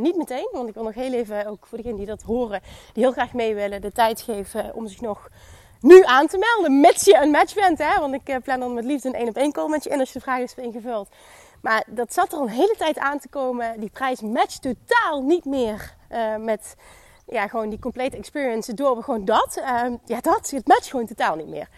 niet 0.00 0.16
meteen, 0.16 0.48
want 0.52 0.68
ik 0.68 0.74
wil 0.74 0.82
nog 0.82 0.94
heel 0.94 1.12
even, 1.12 1.46
ook 1.46 1.66
voor 1.66 1.78
degenen 1.78 1.98
die 1.98 2.06
dat 2.06 2.22
horen, 2.22 2.60
die 2.92 3.02
heel 3.02 3.12
graag 3.12 3.32
mee 3.32 3.54
willen, 3.54 3.80
de 3.80 3.92
tijd 3.92 4.20
geven 4.20 4.74
om 4.74 4.88
zich 4.88 5.00
nog 5.00 5.28
nu 5.80 6.04
aan 6.04 6.26
te 6.26 6.38
melden. 6.38 6.80
Mits 6.80 7.04
je 7.04 7.18
een 7.22 7.30
match 7.30 7.54
bent, 7.54 7.78
hè? 7.78 8.00
want 8.00 8.14
ik 8.14 8.38
plan 8.42 8.60
dan 8.60 8.74
met 8.74 8.84
liefde 8.84 9.08
een 9.08 9.14
één 9.14 9.28
op 9.28 9.36
één 9.36 9.52
call 9.52 9.68
met 9.68 9.84
je 9.84 9.90
in 9.90 9.98
als 9.98 10.12
je 10.12 10.18
de 10.18 10.24
vraag 10.24 10.40
is 10.40 10.54
ingevuld. 10.54 11.08
Maar 11.62 11.84
dat 11.86 12.12
zat 12.12 12.32
er 12.32 12.38
een 12.38 12.48
hele 12.48 12.74
tijd 12.78 12.98
aan 12.98 13.18
te 13.18 13.28
komen. 13.28 13.80
Die 13.80 13.90
prijs 13.90 14.20
matcht 14.20 14.62
totaal 14.62 15.22
niet 15.22 15.44
meer 15.44 15.96
met 16.38 16.76
ja, 17.26 17.48
gewoon 17.48 17.68
die 17.68 17.78
complete 17.78 18.16
experience 18.16 18.74
door 18.74 19.02
gewoon 19.02 19.24
dat. 19.24 19.56
Uh, 19.58 19.82
ja, 20.04 20.20
dat. 20.20 20.50
Het 20.50 20.66
matcht 20.66 20.90
gewoon 20.90 21.06
totaal 21.06 21.36
niet 21.36 21.48
meer. 21.48 21.68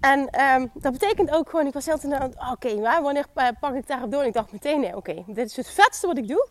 En 0.00 0.40
um, 0.40 0.70
dat 0.74 0.92
betekent 0.92 1.30
ook 1.30 1.50
gewoon, 1.50 1.66
ik 1.66 1.72
was 1.72 1.86
heel 1.86 2.12
aan 2.12 2.32
oké, 2.50 2.50
okay, 2.50 3.02
wanneer 3.02 3.26
pak 3.60 3.74
ik 3.74 3.86
daarop 3.86 4.10
door? 4.10 4.20
En 4.20 4.26
ik 4.26 4.32
dacht 4.32 4.52
meteen, 4.52 4.80
nee, 4.80 4.96
oké, 4.96 5.24
dit 5.26 5.50
is 5.50 5.56
het 5.56 5.70
vetste 5.70 6.06
wat 6.06 6.18
ik 6.18 6.28
doe. 6.28 6.48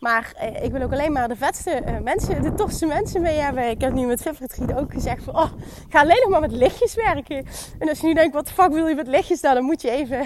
Maar 0.00 0.32
eh, 0.36 0.64
ik 0.64 0.72
wil 0.72 0.82
ook 0.82 0.92
alleen 0.92 1.12
maar 1.12 1.28
de 1.28 1.36
vetste 1.36 1.82
uh, 1.86 1.98
mensen, 1.98 2.42
de 2.42 2.54
tofste 2.54 2.86
mensen 2.86 3.22
mee 3.22 3.38
hebben. 3.38 3.70
Ik 3.70 3.80
heb 3.80 3.92
nu 3.92 4.06
met 4.06 4.22
Vivretgied 4.22 4.74
ook 4.74 4.92
gezegd 4.92 5.24
van, 5.24 5.36
oh, 5.36 5.50
ik 5.86 5.92
ga 5.92 6.00
alleen 6.00 6.20
nog 6.20 6.28
maar 6.28 6.40
met 6.40 6.52
lichtjes 6.52 6.94
werken. 6.94 7.46
En 7.78 7.88
als 7.88 8.00
je 8.00 8.06
nu 8.06 8.14
denkt, 8.14 8.34
wat 8.34 8.46
de 8.46 8.52
fuck 8.52 8.72
wil 8.72 8.86
je 8.86 8.94
met 8.94 9.06
lichtjes 9.06 9.40
dan? 9.40 9.54
Dan 9.54 9.64
moet 9.64 9.82
je 9.82 9.90
even, 9.90 10.20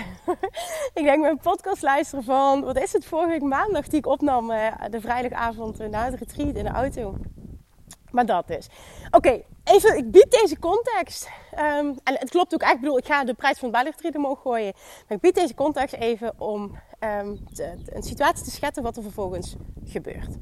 ik 1.01 1.05
denk 1.05 1.21
mijn 1.21 1.39
podcast 1.39 1.83
luisteren 1.83 2.25
van, 2.25 2.65
wat 2.65 2.79
is 2.79 2.93
het, 2.93 3.05
vorige 3.05 3.31
week 3.31 3.43
maandag 3.43 3.89
die 3.89 3.99
ik 3.99 4.07
opnam, 4.07 4.51
uh, 4.51 4.67
de 4.91 5.01
vrijdagavond 5.01 5.91
na 5.91 6.05
het 6.05 6.19
retreat 6.19 6.55
in 6.55 6.65
de 6.65 6.71
auto. 6.71 7.15
Maar 8.15 8.27
dat 8.27 8.47
dus. 8.47 8.69
Oké, 9.11 9.43
even, 9.65 9.97
ik 9.97 10.11
bied 10.11 10.31
deze 10.31 10.59
context. 10.59 11.29
Um, 11.59 11.99
en 12.05 12.15
het 12.19 12.31
klopt 12.31 12.55
ook 12.55 12.63
echt, 12.63 12.75
ik 12.75 12.81
bedoel, 12.81 12.99
ik 12.99 13.07
ga 13.07 13.25
de 13.25 13.35
prijs 13.35 13.59
van 13.59 13.69
het 13.69 13.77
bijlichtreader 13.77 14.21
omhoog 14.21 14.41
gooien. 14.43 14.73
Maar 14.75 15.17
ik 15.17 15.21
bied 15.21 15.35
deze 15.35 15.55
context 15.55 15.95
even 15.95 16.35
om 16.39 16.79
te, 17.53 17.75
een 17.87 18.03
situatie 18.03 18.45
te 18.45 18.51
schetsen 18.51 18.83
wat 18.83 18.97
er 18.97 19.03
vervolgens 19.03 19.57
gebeurt. 19.85 20.37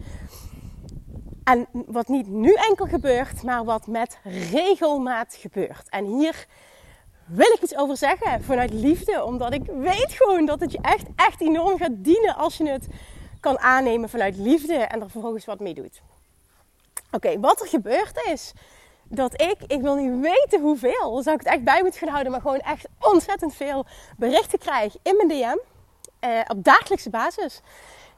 En 1.45 1.67
wat 1.87 2.09
niet 2.09 2.29
nu 2.29 2.55
enkel 2.55 2.87
gebeurt, 2.87 3.43
maar 3.43 3.65
wat 3.65 3.87
met 3.87 4.19
regelmaat 4.51 5.35
gebeurt. 5.35 5.89
En 5.89 6.05
hier 6.05 6.47
wil 7.27 7.53
ik 7.53 7.63
iets 7.63 7.77
over 7.77 7.97
zeggen 7.97 8.43
vanuit 8.43 8.73
liefde. 8.73 9.25
Omdat 9.25 9.55
ik 9.55 9.63
weet 9.65 10.13
gewoon 10.13 10.47
dat 10.47 10.61
het 10.61 10.73
je 10.73 10.79
echt, 10.83 11.07
echt 11.17 11.41
enorm 11.41 11.79
gaat 11.79 12.05
dienen 12.05 12.37
als 12.37 12.57
je 12.57 12.69
het 12.69 12.87
kan 13.41 13.59
aannemen 13.59 14.09
vanuit 14.09 14.37
liefde 14.37 14.75
en 14.75 15.01
er 15.01 15.11
vervolgens 15.11 15.45
wat 15.45 15.61
mee 15.61 15.75
doet. 15.75 16.03
Oké, 17.15 17.41
wat 17.41 17.61
er 17.61 17.67
gebeurd 17.67 18.25
is, 18.25 18.53
dat 19.05 19.41
ik, 19.41 19.57
ik 19.67 19.81
wil 19.81 19.95
niet 19.95 20.21
weten 20.21 20.61
hoeveel, 20.61 21.23
zou 21.23 21.37
ik 21.37 21.43
het 21.45 21.53
echt 21.55 21.65
bij 21.65 21.83
moeten 21.83 22.01
gaan 22.01 22.09
houden, 22.09 22.33
maar 22.33 22.41
gewoon 22.41 22.59
echt 22.59 22.87
ontzettend 22.99 23.55
veel 23.55 23.87
berichten 24.17 24.59
krijg 24.59 24.97
in 25.03 25.17
mijn 25.17 25.29
DM. 25.29 25.59
Eh, 26.21 26.41
op 26.49 26.65
dagelijkse 26.65 27.11
basis. 27.11 27.61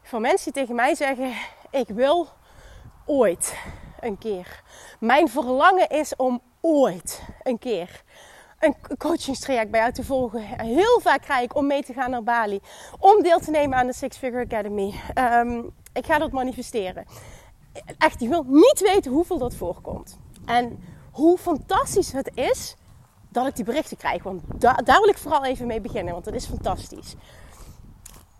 Van 0.02 0.20
mensen 0.20 0.52
die 0.52 0.62
tegen 0.62 0.74
mij 0.74 0.94
zeggen: 0.94 1.32
Ik 1.70 1.88
wil 1.88 2.28
ooit 3.06 3.54
een 4.00 4.18
keer. 4.18 4.62
Mijn 5.00 5.28
verlangen 5.28 5.88
is 5.88 6.16
om 6.16 6.40
ooit 6.60 7.22
een 7.42 7.58
keer 7.58 8.02
een 8.58 8.76
coachingstraject 8.98 9.70
bij 9.70 9.80
jou 9.80 9.92
te 9.92 10.04
volgen. 10.04 10.42
Heel 10.60 11.00
vaak 11.00 11.22
krijg 11.22 11.42
ik 11.42 11.56
om 11.56 11.66
mee 11.66 11.82
te 11.82 11.92
gaan 11.92 12.10
naar 12.10 12.22
Bali. 12.22 12.60
Om 12.98 13.22
deel 13.22 13.38
te 13.38 13.50
nemen 13.50 13.78
aan 13.78 13.86
de 13.86 13.92
Six 13.92 14.16
Figure 14.16 14.44
Academy. 14.44 14.94
Um, 15.18 15.74
ik 15.92 16.06
ga 16.06 16.18
dat 16.18 16.32
manifesteren 16.32 17.04
echt, 17.98 18.20
je 18.20 18.28
wilt 18.28 18.48
niet 18.48 18.80
weten 18.80 19.12
hoeveel 19.12 19.38
dat 19.38 19.54
voorkomt. 19.54 20.18
En 20.44 20.78
hoe 21.10 21.38
fantastisch 21.38 22.12
het 22.12 22.30
is 22.34 22.76
dat 23.28 23.46
ik 23.46 23.56
die 23.56 23.64
berichten 23.64 23.96
krijg. 23.96 24.22
Want 24.22 24.42
daar 24.60 25.00
wil 25.00 25.08
ik 25.08 25.18
vooral 25.18 25.44
even 25.44 25.66
mee 25.66 25.80
beginnen, 25.80 26.12
want 26.12 26.24
dat 26.24 26.34
is 26.34 26.46
fantastisch. 26.46 27.14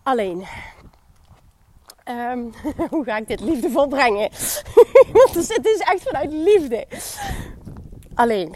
Alleen, 0.02 0.44
ehm, 2.04 2.40
hoe 2.90 3.04
ga 3.04 3.16
ik 3.16 3.28
dit 3.28 3.40
liefdevol 3.40 3.86
brengen? 3.86 4.30
want 5.12 5.34
het 5.34 5.66
is 5.66 5.78
echt 5.78 6.02
vanuit 6.02 6.32
liefde. 6.32 6.86
Alleen, 8.14 8.54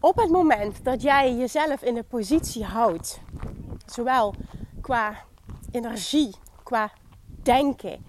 op 0.00 0.16
het 0.16 0.30
moment 0.30 0.84
dat 0.84 1.02
jij 1.02 1.34
jezelf 1.34 1.82
in 1.82 1.94
de 1.94 2.02
positie 2.02 2.64
houdt, 2.64 3.20
zowel 3.86 4.34
qua 4.80 5.24
energie, 5.70 6.34
qua 6.62 6.92
denken 7.42 8.04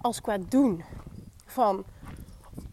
als 0.00 0.20
qua 0.20 0.38
doen. 0.48 0.84
Van 1.46 1.84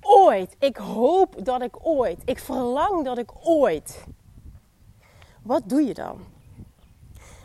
ooit, 0.02 0.56
ik 0.60 0.78
hoop 0.78 1.46
dat 1.46 1.62
ik 1.62 1.76
ooit, 1.82 2.22
ik 2.26 2.40
verlang 2.40 3.06
dat 3.06 3.18
ik 3.18 3.32
ooit. 3.44 4.04
Wat 5.42 5.62
doe 5.66 5.82
je 5.82 5.94
dan? 5.94 6.20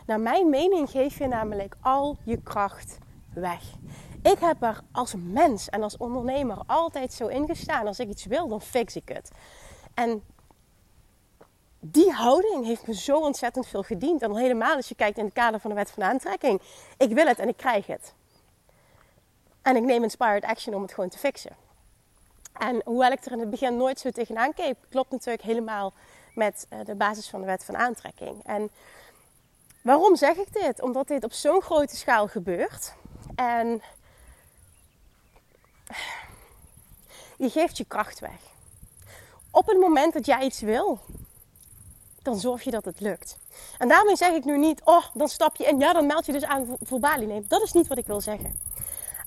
Naar 0.05 0.19
mijn 0.19 0.49
mening 0.49 0.89
geef 0.89 1.17
je 1.17 1.27
namelijk 1.27 1.75
al 1.81 2.17
je 2.23 2.41
kracht 2.41 2.97
weg. 3.33 3.61
Ik 4.21 4.39
heb 4.39 4.63
er 4.63 4.81
als 4.91 5.13
mens 5.17 5.69
en 5.69 5.83
als 5.83 5.97
ondernemer 5.97 6.57
altijd 6.65 7.13
zo 7.13 7.27
in 7.27 7.47
gestaan. 7.47 7.87
Als 7.87 7.99
ik 7.99 8.09
iets 8.09 8.25
wil, 8.25 8.47
dan 8.47 8.61
fix 8.61 8.95
ik 8.95 9.09
het. 9.09 9.31
En 9.93 10.23
die 11.79 12.11
houding 12.11 12.65
heeft 12.65 12.87
me 12.87 12.95
zo 12.95 13.19
ontzettend 13.19 13.67
veel 13.67 13.83
gediend. 13.83 14.21
En 14.21 14.29
al 14.29 14.37
helemaal 14.37 14.75
als 14.75 14.89
je 14.89 14.95
kijkt 14.95 15.17
in 15.17 15.25
het 15.25 15.33
kader 15.33 15.59
van 15.59 15.69
de 15.69 15.75
wet 15.75 15.91
van 15.91 16.03
aantrekking. 16.03 16.61
Ik 16.97 17.13
wil 17.13 17.25
het 17.25 17.39
en 17.39 17.47
ik 17.47 17.57
krijg 17.57 17.87
het. 17.87 18.13
En 19.61 19.75
ik 19.75 19.83
neem 19.83 20.03
inspired 20.03 20.43
action 20.43 20.75
om 20.75 20.81
het 20.81 20.93
gewoon 20.93 21.09
te 21.09 21.17
fixen. 21.17 21.55
En 22.53 22.81
hoewel 22.85 23.11
ik 23.11 23.25
er 23.25 23.31
in 23.31 23.39
het 23.39 23.49
begin 23.49 23.77
nooit 23.77 23.99
zo 23.99 24.09
tegenaan 24.09 24.53
keek, 24.53 24.75
klopt 24.89 25.11
natuurlijk 25.11 25.43
helemaal 25.43 25.93
met 26.35 26.65
eh, 26.69 26.79
de 26.85 26.95
basis 26.95 27.29
van 27.29 27.39
de 27.39 27.45
wet 27.45 27.65
van 27.65 27.77
aantrekking. 27.77 28.43
En 28.43 28.71
waarom 29.81 30.15
zeg 30.15 30.35
ik 30.35 30.53
dit? 30.53 30.81
Omdat 30.81 31.07
dit 31.07 31.23
op 31.23 31.33
zo'n 31.33 31.61
grote 31.61 31.95
schaal 31.95 32.27
gebeurt. 32.27 32.93
En 33.35 33.81
je 37.37 37.49
geeft 37.49 37.77
je 37.77 37.85
kracht 37.85 38.19
weg. 38.19 38.39
Op 39.51 39.67
het 39.67 39.79
moment 39.79 40.13
dat 40.13 40.25
jij 40.25 40.43
iets 40.43 40.59
wil, 40.59 40.99
dan 42.21 42.39
zorg 42.39 42.63
je 42.63 42.71
dat 42.71 42.85
het 42.85 42.99
lukt. 42.99 43.37
En 43.77 43.87
daarmee 43.87 44.15
zeg 44.15 44.33
ik 44.33 44.45
nu 44.45 44.57
niet, 44.57 44.81
oh, 44.83 45.05
dan 45.13 45.29
stap 45.29 45.55
je 45.55 45.65
in, 45.65 45.79
ja, 45.79 45.93
dan 45.93 46.05
meld 46.05 46.25
je 46.25 46.31
dus 46.31 46.43
aan 46.43 46.77
voor 46.81 46.99
Bali. 46.99 47.25
Nee, 47.25 47.45
dat 47.47 47.61
is 47.61 47.73
niet 47.73 47.87
wat 47.87 47.97
ik 47.97 48.07
wil 48.07 48.21
zeggen. 48.21 48.70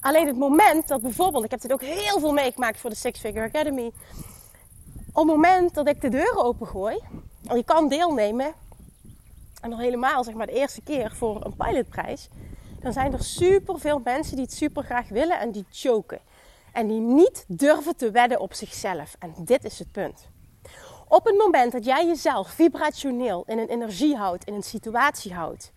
Alleen 0.04 0.26
het 0.26 0.37
moment 0.37 0.88
dat 0.88 1.02
bijvoorbeeld, 1.02 1.44
ik 1.44 1.50
heb 1.50 1.61
dit 1.61 1.73
ook 1.73 1.82
heel 1.82 2.20
veel 2.20 2.32
meegemaakt 2.32 2.80
voor 2.80 2.90
de 2.90 2.96
Six 2.96 3.20
Figure 3.20 3.44
Academy. 3.46 3.92
Op 5.12 5.14
het 5.14 5.26
moment 5.26 5.75
dat 5.75 5.88
ik 5.88 6.00
de 6.00 6.08
deuren 6.08 6.44
opengooi, 6.44 6.99
en 7.46 7.56
je 7.56 7.64
kan 7.64 7.88
deelnemen, 7.88 8.54
en 9.61 9.70
nog 9.70 9.78
helemaal 9.78 10.25
zeg 10.25 10.34
maar 10.34 10.46
de 10.46 10.52
eerste 10.52 10.82
keer 10.82 11.14
voor 11.14 11.44
een 11.44 11.56
pilotprijs, 11.56 12.28
dan 12.80 12.92
zijn 12.92 13.12
er 13.12 13.23
super 13.23 13.78
veel 13.78 14.00
mensen 14.04 14.37
die 14.37 14.44
het 14.44 14.54
super 14.54 14.82
graag 14.82 15.08
willen 15.08 15.40
en 15.40 15.50
die 15.50 15.66
choken. 15.70 16.20
En 16.73 16.87
die 16.87 17.00
niet 17.00 17.44
durven 17.49 17.96
te 17.96 18.11
wedden 18.11 18.40
op 18.40 18.54
zichzelf. 18.54 19.16
En 19.18 19.34
dit 19.38 19.64
is 19.64 19.78
het 19.78 19.92
punt. 19.92 20.28
Op 21.08 21.25
het 21.25 21.37
moment 21.37 21.73
dat 21.73 21.84
jij 21.84 22.06
jezelf 22.06 22.49
vibrationeel 22.49 23.44
in 23.46 23.58
een 23.58 23.68
energie 23.68 24.16
houdt, 24.16 24.44
in 24.44 24.54
een 24.54 24.62
situatie 24.62 25.34
houdt, 25.34 25.73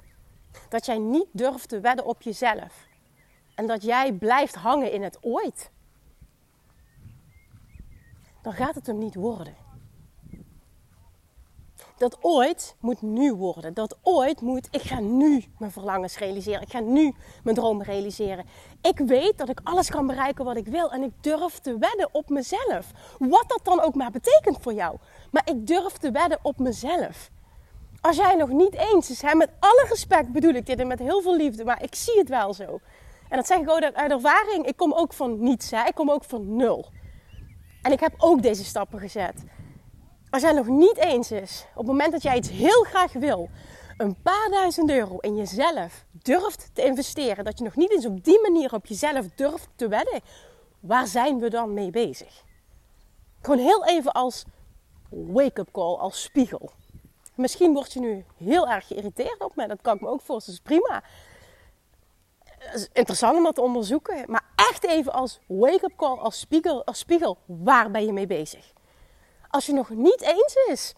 dat 0.69 0.85
jij 0.85 0.97
niet 0.97 1.27
durft 1.31 1.69
te 1.69 1.79
wedden 1.79 2.05
op 2.05 2.21
jezelf 2.21 2.86
en 3.57 3.67
dat 3.67 3.83
jij 3.83 4.13
blijft 4.13 4.55
hangen 4.55 4.91
in 4.91 5.03
het 5.03 5.17
ooit, 5.21 5.71
dan 8.41 8.53
gaat 8.53 8.75
het 8.75 8.87
hem 8.87 8.97
niet 8.97 9.15
worden. 9.15 9.55
Dat 11.97 12.17
ooit 12.21 12.75
moet 12.79 13.01
nu 13.01 13.33
worden. 13.33 13.73
Dat 13.73 13.97
ooit 14.01 14.41
moet, 14.41 14.67
ik 14.71 14.81
ga 14.81 14.99
nu 14.99 15.43
mijn 15.57 15.71
verlangens 15.71 16.17
realiseren. 16.17 16.61
Ik 16.61 16.71
ga 16.71 16.79
nu 16.79 17.13
mijn 17.43 17.55
dromen 17.55 17.85
realiseren. 17.85 18.45
Ik 18.81 18.97
weet 18.97 19.37
dat 19.37 19.49
ik 19.49 19.59
alles 19.63 19.89
kan 19.89 20.07
bereiken 20.07 20.45
wat 20.45 20.57
ik 20.57 20.67
wil. 20.67 20.91
En 20.91 21.03
ik 21.03 21.11
durf 21.21 21.59
te 21.59 21.77
wedden 21.77 22.09
op 22.11 22.29
mezelf. 22.29 22.91
Wat 23.19 23.45
dat 23.47 23.59
dan 23.63 23.81
ook 23.81 23.95
maar 23.95 24.11
betekent 24.11 24.57
voor 24.61 24.73
jou. 24.73 24.97
Maar 25.31 25.49
ik 25.49 25.67
durf 25.67 25.93
te 25.93 26.11
wedden 26.11 26.39
op 26.41 26.59
mezelf. 26.59 27.29
Als 28.01 28.15
jij 28.15 28.35
nog 28.35 28.49
niet 28.49 28.73
eens 28.73 29.09
is, 29.09 29.21
hè, 29.21 29.35
met 29.35 29.49
alle 29.59 29.85
respect 29.89 30.31
bedoel 30.31 30.53
ik 30.53 30.65
dit 30.65 30.79
en 30.79 30.87
met 30.87 30.99
heel 30.99 31.21
veel 31.21 31.35
liefde, 31.35 31.65
maar 31.65 31.83
ik 31.83 31.95
zie 31.95 32.17
het 32.19 32.29
wel 32.29 32.53
zo. 32.53 32.79
En 33.29 33.37
dat 33.37 33.47
zeg 33.47 33.57
ik 33.57 33.69
ook 33.69 33.81
uit 33.81 34.11
ervaring. 34.11 34.65
Ik 34.65 34.77
kom 34.77 34.93
ook 34.93 35.13
van 35.13 35.39
niets, 35.39 35.71
hè. 35.71 35.85
ik 35.85 35.95
kom 35.95 36.11
ook 36.11 36.23
van 36.23 36.55
nul. 36.55 36.85
En 37.81 37.91
ik 37.91 37.99
heb 37.99 38.13
ook 38.17 38.41
deze 38.41 38.63
stappen 38.63 38.99
gezet 38.99 39.43
als 40.29 40.41
jij 40.41 40.51
nog 40.51 40.67
niet 40.67 40.97
eens 40.97 41.31
is, 41.31 41.65
op 41.69 41.77
het 41.77 41.87
moment 41.87 42.11
dat 42.11 42.21
jij 42.21 42.37
iets 42.37 42.49
heel 42.49 42.83
graag 42.83 43.13
wil, 43.13 43.49
een 43.97 44.21
paar 44.21 44.47
duizend 44.51 44.89
euro 44.89 45.17
in 45.17 45.35
jezelf 45.35 46.05
durft 46.11 46.69
te 46.73 46.83
investeren, 46.83 47.45
dat 47.45 47.57
je 47.57 47.63
nog 47.63 47.75
niet 47.75 47.91
eens 47.91 48.05
op 48.05 48.23
die 48.23 48.41
manier 48.41 48.73
op 48.73 48.85
jezelf 48.85 49.25
durft 49.35 49.69
te 49.75 49.87
wedden, 49.87 50.21
waar 50.79 51.07
zijn 51.07 51.39
we 51.39 51.49
dan 51.49 51.73
mee 51.73 51.89
bezig? 51.89 52.43
Gewoon 53.41 53.59
heel 53.59 53.85
even 53.85 54.11
als 54.11 54.45
wake-up 55.09 55.71
call, 55.71 55.95
als 55.95 56.21
spiegel. 56.21 56.71
Misschien 57.35 57.73
word 57.73 57.93
je 57.93 57.99
nu 57.99 58.25
heel 58.37 58.67
erg 58.67 58.87
geïrriteerd 58.87 59.43
op 59.43 59.55
me, 59.55 59.67
dat 59.67 59.81
kan 59.81 59.95
ik 59.95 60.01
me 60.01 60.07
ook 60.07 60.21
voorstellen, 60.21 60.59
dat 60.63 60.71
is 60.71 60.77
prima. 60.77 61.03
Interessant 62.93 63.37
om 63.37 63.43
dat 63.43 63.55
te 63.55 63.61
onderzoeken, 63.61 64.23
maar 64.27 64.43
echt 64.55 64.83
even 64.83 65.13
als 65.13 65.39
wake-up 65.47 65.93
call, 65.95 66.17
als 66.17 66.39
spiegel, 66.39 66.85
als 66.85 66.99
spiegel, 66.99 67.37
waar 67.45 67.91
ben 67.91 68.05
je 68.05 68.13
mee 68.13 68.27
bezig? 68.27 68.75
als 69.49 69.65
je 69.65 69.73
nog 69.73 69.89
niet 69.89 70.21
eens 70.21 70.55
is. 70.67 70.93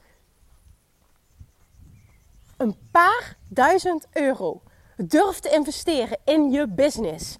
Een 2.57 2.75
paar 2.91 3.37
duizend 3.47 4.07
euro. 4.13 4.61
Durf 4.97 5.39
te 5.39 5.49
investeren 5.49 6.17
in 6.25 6.51
je 6.51 6.67
business. 6.67 7.37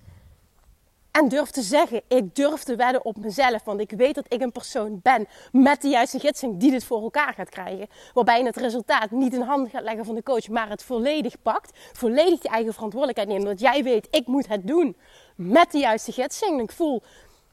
En 1.20 1.28
durf 1.28 1.50
te 1.50 1.62
zeggen, 1.62 2.02
ik 2.08 2.36
durf 2.36 2.64
te 2.64 2.76
wedden 2.76 3.06
op 3.06 3.18
mezelf. 3.18 3.64
Want 3.64 3.80
ik 3.80 3.92
weet 3.92 4.16
dat 4.16 4.26
ik 4.28 4.42
een 4.42 4.52
persoon 4.52 5.00
ben 5.04 5.28
met 5.52 5.82
de 5.82 5.88
juiste 5.88 6.20
gidsing 6.20 6.60
die 6.60 6.72
dit 6.72 6.84
voor 6.84 7.02
elkaar 7.02 7.34
gaat 7.34 7.50
krijgen. 7.50 7.88
Waarbij 8.14 8.40
je 8.40 8.46
het 8.46 8.58
resultaat 8.58 9.12
niet 9.12 9.34
in 9.34 9.42
handen 9.42 9.70
gaat 9.70 9.84
leggen 9.84 10.06
van 10.06 10.16
de 10.16 10.24
coach, 10.24 10.48
maar 10.48 10.70
het 10.70 10.84
volledig 10.84 11.42
pakt. 11.42 11.78
Volledig 11.94 12.42
je 12.42 12.50
eigen 12.50 12.74
verantwoordelijkheid 12.74 13.30
neemt. 13.30 13.46
Dat 13.46 13.60
jij 13.60 13.84
weet, 13.84 14.08
ik 14.12 14.28
moet 14.28 14.48
het 14.48 14.68
doen 14.68 14.98
met 15.36 15.72
de 15.72 15.78
juiste 15.78 16.12
gidsing. 16.12 16.62
Ik 16.62 16.72
voel 16.72 17.04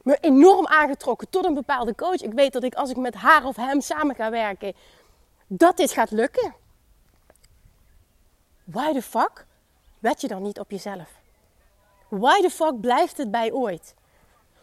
me 0.01 0.17
enorm 0.21 0.67
aangetrokken 0.67 1.29
tot 1.29 1.45
een 1.45 1.53
bepaalde 1.53 1.95
coach. 1.95 2.21
Ik 2.21 2.33
weet 2.33 2.53
dat 2.53 2.63
ik 2.63 2.75
als 2.75 2.89
ik 2.89 2.97
met 2.97 3.15
haar 3.15 3.45
of 3.45 3.55
hem 3.55 3.81
samen 3.81 4.15
ga 4.15 4.29
werken, 4.29 4.73
dat 5.47 5.77
dit 5.77 5.91
gaat 5.91 6.11
lukken. 6.11 6.53
Why 8.63 8.93
the 8.93 9.01
fuck 9.01 9.45
wed 9.99 10.21
je 10.21 10.27
dan 10.27 10.41
niet 10.41 10.59
op 10.59 10.71
jezelf? 10.71 11.25
Why 12.09 12.41
the 12.41 12.49
fuck 12.49 12.81
blijft 12.81 13.17
het 13.17 13.31
bij 13.31 13.51
ooit? 13.51 13.95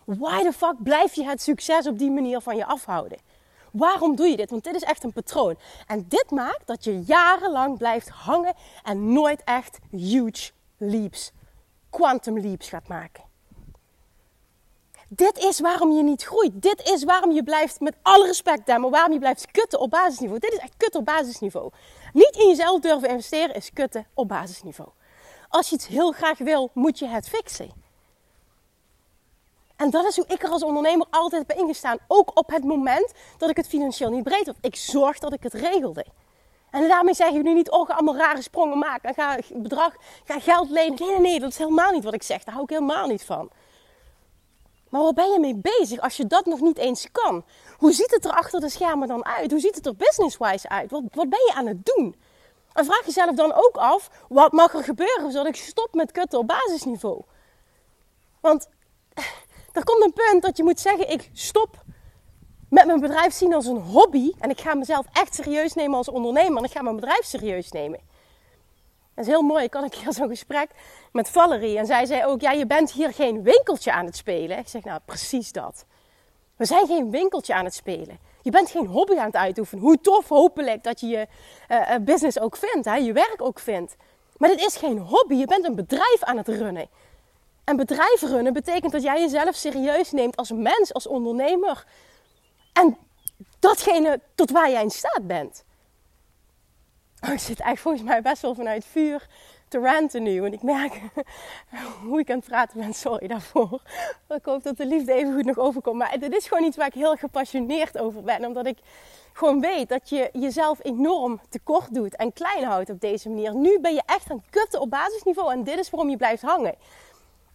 Why 0.04 0.42
the 0.42 0.52
fuck 0.52 0.82
blijf 0.82 1.14
je 1.14 1.24
het 1.24 1.42
succes 1.42 1.86
op 1.86 1.98
die 1.98 2.10
manier 2.10 2.40
van 2.40 2.56
je 2.56 2.64
afhouden? 2.64 3.18
Waarom 3.72 4.16
doe 4.16 4.26
je 4.26 4.36
dit? 4.36 4.50
Want 4.50 4.64
dit 4.64 4.74
is 4.74 4.82
echt 4.82 5.04
een 5.04 5.12
patroon. 5.12 5.56
En 5.86 6.04
dit 6.08 6.30
maakt 6.30 6.66
dat 6.66 6.84
je 6.84 7.02
jarenlang 7.02 7.78
blijft 7.78 8.08
hangen 8.08 8.54
en 8.82 9.12
nooit 9.12 9.42
echt 9.44 9.78
huge 9.90 10.50
leaps, 10.76 11.32
quantum 11.90 12.38
leaps 12.38 12.68
gaat 12.68 12.88
maken. 12.88 13.24
Dit 15.08 15.38
is 15.38 15.60
waarom 15.60 15.92
je 15.92 16.02
niet 16.02 16.22
groeit. 16.22 16.62
Dit 16.62 16.88
is 16.88 17.04
waarom 17.04 17.32
je 17.32 17.42
blijft, 17.42 17.80
met 17.80 17.96
alle 18.02 18.26
respect 18.26 18.66
daar, 18.66 18.90
waarom 18.90 19.12
je 19.12 19.18
blijft 19.18 19.50
kutten 19.50 19.80
op 19.80 19.90
basisniveau. 19.90 20.40
Dit 20.40 20.52
is 20.52 20.58
echt 20.58 20.76
kutten 20.76 21.00
op 21.00 21.06
basisniveau. 21.06 21.70
Niet 22.12 22.36
in 22.36 22.48
jezelf 22.48 22.80
durven 22.80 23.08
investeren 23.08 23.54
is 23.54 23.72
kutten 23.72 24.06
op 24.14 24.28
basisniveau. 24.28 24.90
Als 25.54 25.68
je 25.68 25.74
iets 25.74 25.86
heel 25.86 26.12
graag 26.12 26.38
wil, 26.38 26.70
moet 26.72 26.98
je 26.98 27.06
het 27.06 27.28
fixen. 27.28 27.70
En 29.76 29.90
dat 29.90 30.04
is 30.04 30.16
hoe 30.16 30.24
ik 30.28 30.42
er 30.42 30.48
als 30.48 30.62
ondernemer 30.62 31.06
altijd 31.10 31.46
ben 31.46 31.56
ingestaan. 31.56 31.98
Ook 32.08 32.38
op 32.38 32.50
het 32.50 32.64
moment 32.64 33.12
dat 33.38 33.50
ik 33.50 33.56
het 33.56 33.68
financieel 33.68 34.10
niet 34.10 34.22
breed 34.22 34.46
had. 34.46 34.56
Ik 34.60 34.76
zorg 34.76 35.18
dat 35.18 35.32
ik 35.32 35.42
het 35.42 35.52
regelde. 35.52 36.06
En 36.70 36.88
daarmee 36.88 37.14
zeg 37.14 37.32
je 37.32 37.42
nu 37.42 37.54
niet, 37.54 37.70
oh, 37.70 37.86
ga 37.86 37.94
allemaal 37.94 38.16
rare 38.16 38.42
sprongen 38.42 38.78
maken. 38.78 39.08
En 39.08 39.14
ga 39.14 39.38
bedrag, 39.54 39.94
ga 40.24 40.40
geld 40.40 40.70
lenen. 40.70 40.96
Nee, 40.98 41.08
nee, 41.08 41.20
nee, 41.20 41.40
dat 41.40 41.50
is 41.50 41.58
helemaal 41.58 41.92
niet 41.92 42.04
wat 42.04 42.14
ik 42.14 42.22
zeg. 42.22 42.44
Daar 42.44 42.54
hou 42.54 42.66
ik 42.66 42.70
helemaal 42.70 43.06
niet 43.06 43.24
van. 43.24 43.50
Maar 44.88 45.02
waar 45.02 45.12
ben 45.12 45.32
je 45.32 45.38
mee 45.40 45.56
bezig 45.56 46.00
als 46.00 46.16
je 46.16 46.26
dat 46.26 46.46
nog 46.46 46.60
niet 46.60 46.78
eens 46.78 47.08
kan? 47.12 47.44
Hoe 47.76 47.92
ziet 47.92 48.10
het 48.10 48.24
er 48.24 48.32
achter 48.32 48.60
de 48.60 48.68
schermen 48.68 49.08
dan 49.08 49.24
uit? 49.24 49.50
Hoe 49.50 49.60
ziet 49.60 49.74
het 49.74 49.86
er 49.86 49.96
business-wise 49.96 50.68
uit? 50.68 50.90
Wat, 50.90 51.02
wat 51.12 51.28
ben 51.28 51.44
je 51.46 51.52
aan 51.54 51.66
het 51.66 51.84
doen? 51.84 52.14
En 52.74 52.84
vraag 52.84 53.04
jezelf 53.04 53.34
dan 53.34 53.52
ook 53.52 53.76
af, 53.76 54.10
wat 54.28 54.52
mag 54.52 54.74
er 54.74 54.84
gebeuren 54.84 55.32
zodat 55.32 55.46
ik 55.46 55.56
stop 55.56 55.94
met 55.94 56.12
kutten 56.12 56.38
op 56.38 56.46
basisniveau? 56.46 57.22
Want 58.40 58.68
er 59.72 59.84
komt 59.84 60.04
een 60.04 60.12
punt 60.12 60.42
dat 60.42 60.56
je 60.56 60.62
moet 60.62 60.80
zeggen, 60.80 61.10
ik 61.10 61.30
stop 61.32 61.84
met 62.74 62.86
mijn 62.86 63.00
bedrijf 63.00 63.32
zien 63.32 63.54
als 63.54 63.66
een 63.66 63.80
hobby. 63.80 64.32
En 64.38 64.50
ik 64.50 64.60
ga 64.60 64.74
mezelf 64.74 65.06
echt 65.12 65.34
serieus 65.34 65.74
nemen 65.74 65.96
als 65.96 66.08
ondernemer. 66.08 66.58
En 66.58 66.64
ik 66.64 66.70
ga 66.70 66.82
mijn 66.82 66.96
bedrijf 66.96 67.24
serieus 67.24 67.70
nemen. 67.70 68.00
Dat 69.14 69.24
is 69.24 69.30
heel 69.30 69.42
mooi. 69.42 69.64
Ik 69.64 69.74
had 69.74 69.82
een 69.82 69.90
keer 69.90 70.12
zo'n 70.14 70.28
gesprek 70.28 70.70
met 71.12 71.28
Valerie. 71.28 71.78
En 71.78 71.86
zij 71.86 72.06
zei 72.06 72.24
ook, 72.24 72.40
ja, 72.40 72.50
je 72.50 72.66
bent 72.66 72.92
hier 72.92 73.12
geen 73.12 73.42
winkeltje 73.42 73.92
aan 73.92 74.04
het 74.04 74.16
spelen. 74.16 74.58
Ik 74.58 74.68
zeg, 74.68 74.84
nou, 74.84 75.00
precies 75.04 75.52
dat. 75.52 75.84
We 76.56 76.64
zijn 76.64 76.86
geen 76.86 77.10
winkeltje 77.10 77.54
aan 77.54 77.64
het 77.64 77.74
spelen. 77.74 78.18
Je 78.44 78.50
bent 78.50 78.70
geen 78.70 78.86
hobby 78.86 79.16
aan 79.16 79.26
het 79.26 79.36
uitoefenen. 79.36 79.84
Hoe 79.84 80.00
tof 80.00 80.28
hopelijk 80.28 80.82
dat 80.82 81.00
je 81.00 81.06
je 81.06 81.26
uh, 81.68 81.94
business 82.00 82.38
ook 82.38 82.56
vindt, 82.56 82.86
hè? 82.86 82.94
je 82.94 83.12
werk 83.12 83.42
ook 83.42 83.58
vindt. 83.58 83.96
Maar 84.36 84.48
dit 84.48 84.60
is 84.60 84.76
geen 84.76 84.98
hobby. 84.98 85.34
Je 85.34 85.46
bent 85.46 85.64
een 85.64 85.74
bedrijf 85.74 86.22
aan 86.22 86.36
het 86.36 86.48
runnen. 86.48 86.88
En 87.64 87.76
bedrijf 87.76 88.20
runnen 88.20 88.52
betekent 88.52 88.92
dat 88.92 89.02
jij 89.02 89.20
jezelf 89.20 89.54
serieus 89.54 90.10
neemt 90.10 90.36
als 90.36 90.50
mens, 90.50 90.92
als 90.92 91.06
ondernemer. 91.06 91.86
En 92.72 92.96
datgene 93.58 94.20
tot 94.34 94.50
waar 94.50 94.70
jij 94.70 94.82
in 94.82 94.90
staat 94.90 95.26
bent. 95.26 95.64
Oh, 97.20 97.32
ik 97.32 97.38
zit 97.38 97.60
eigenlijk 97.60 97.78
volgens 97.78 98.02
mij 98.02 98.22
best 98.22 98.42
wel 98.42 98.54
vanuit 98.54 98.84
vuur 98.84 99.26
te 99.68 99.78
ranten 99.78 100.22
nu. 100.22 100.44
En 100.44 100.52
ik 100.52 100.62
merk 100.62 101.00
hoe 102.06 102.20
ik 102.20 102.30
aan 102.30 102.36
het 102.36 102.46
praten 102.48 102.80
ben. 102.80 102.94
Sorry 102.94 103.26
daarvoor. 103.26 103.82
Ik 104.28 104.44
hoop 104.44 104.62
dat 104.62 104.76
de 104.76 104.86
liefde 104.86 105.12
even 105.12 105.34
goed 105.34 105.44
nog 105.44 105.58
overkomt. 105.58 105.98
Maar 105.98 106.18
dit 106.18 106.36
is 106.36 106.46
gewoon 106.46 106.64
iets 106.64 106.76
waar 106.76 106.86
ik 106.86 106.94
heel 106.94 107.16
gepassioneerd 107.16 107.98
over 107.98 108.22
ben. 108.22 108.44
Omdat 108.44 108.66
ik 108.66 108.78
gewoon 109.32 109.60
weet 109.60 109.88
dat 109.88 110.08
je 110.08 110.28
jezelf 110.32 110.78
enorm 110.82 111.40
tekort 111.48 111.94
doet 111.94 112.16
en 112.16 112.32
klein 112.32 112.64
houdt 112.64 112.90
op 112.90 113.00
deze 113.00 113.28
manier. 113.28 113.54
Nu 113.54 113.80
ben 113.80 113.94
je 113.94 114.02
echt 114.06 114.30
aan 114.30 114.42
het 114.50 114.78
op 114.78 114.90
basisniveau. 114.90 115.52
En 115.52 115.64
dit 115.64 115.78
is 115.78 115.90
waarom 115.90 116.10
je 116.10 116.16
blijft 116.16 116.42
hangen. 116.42 116.74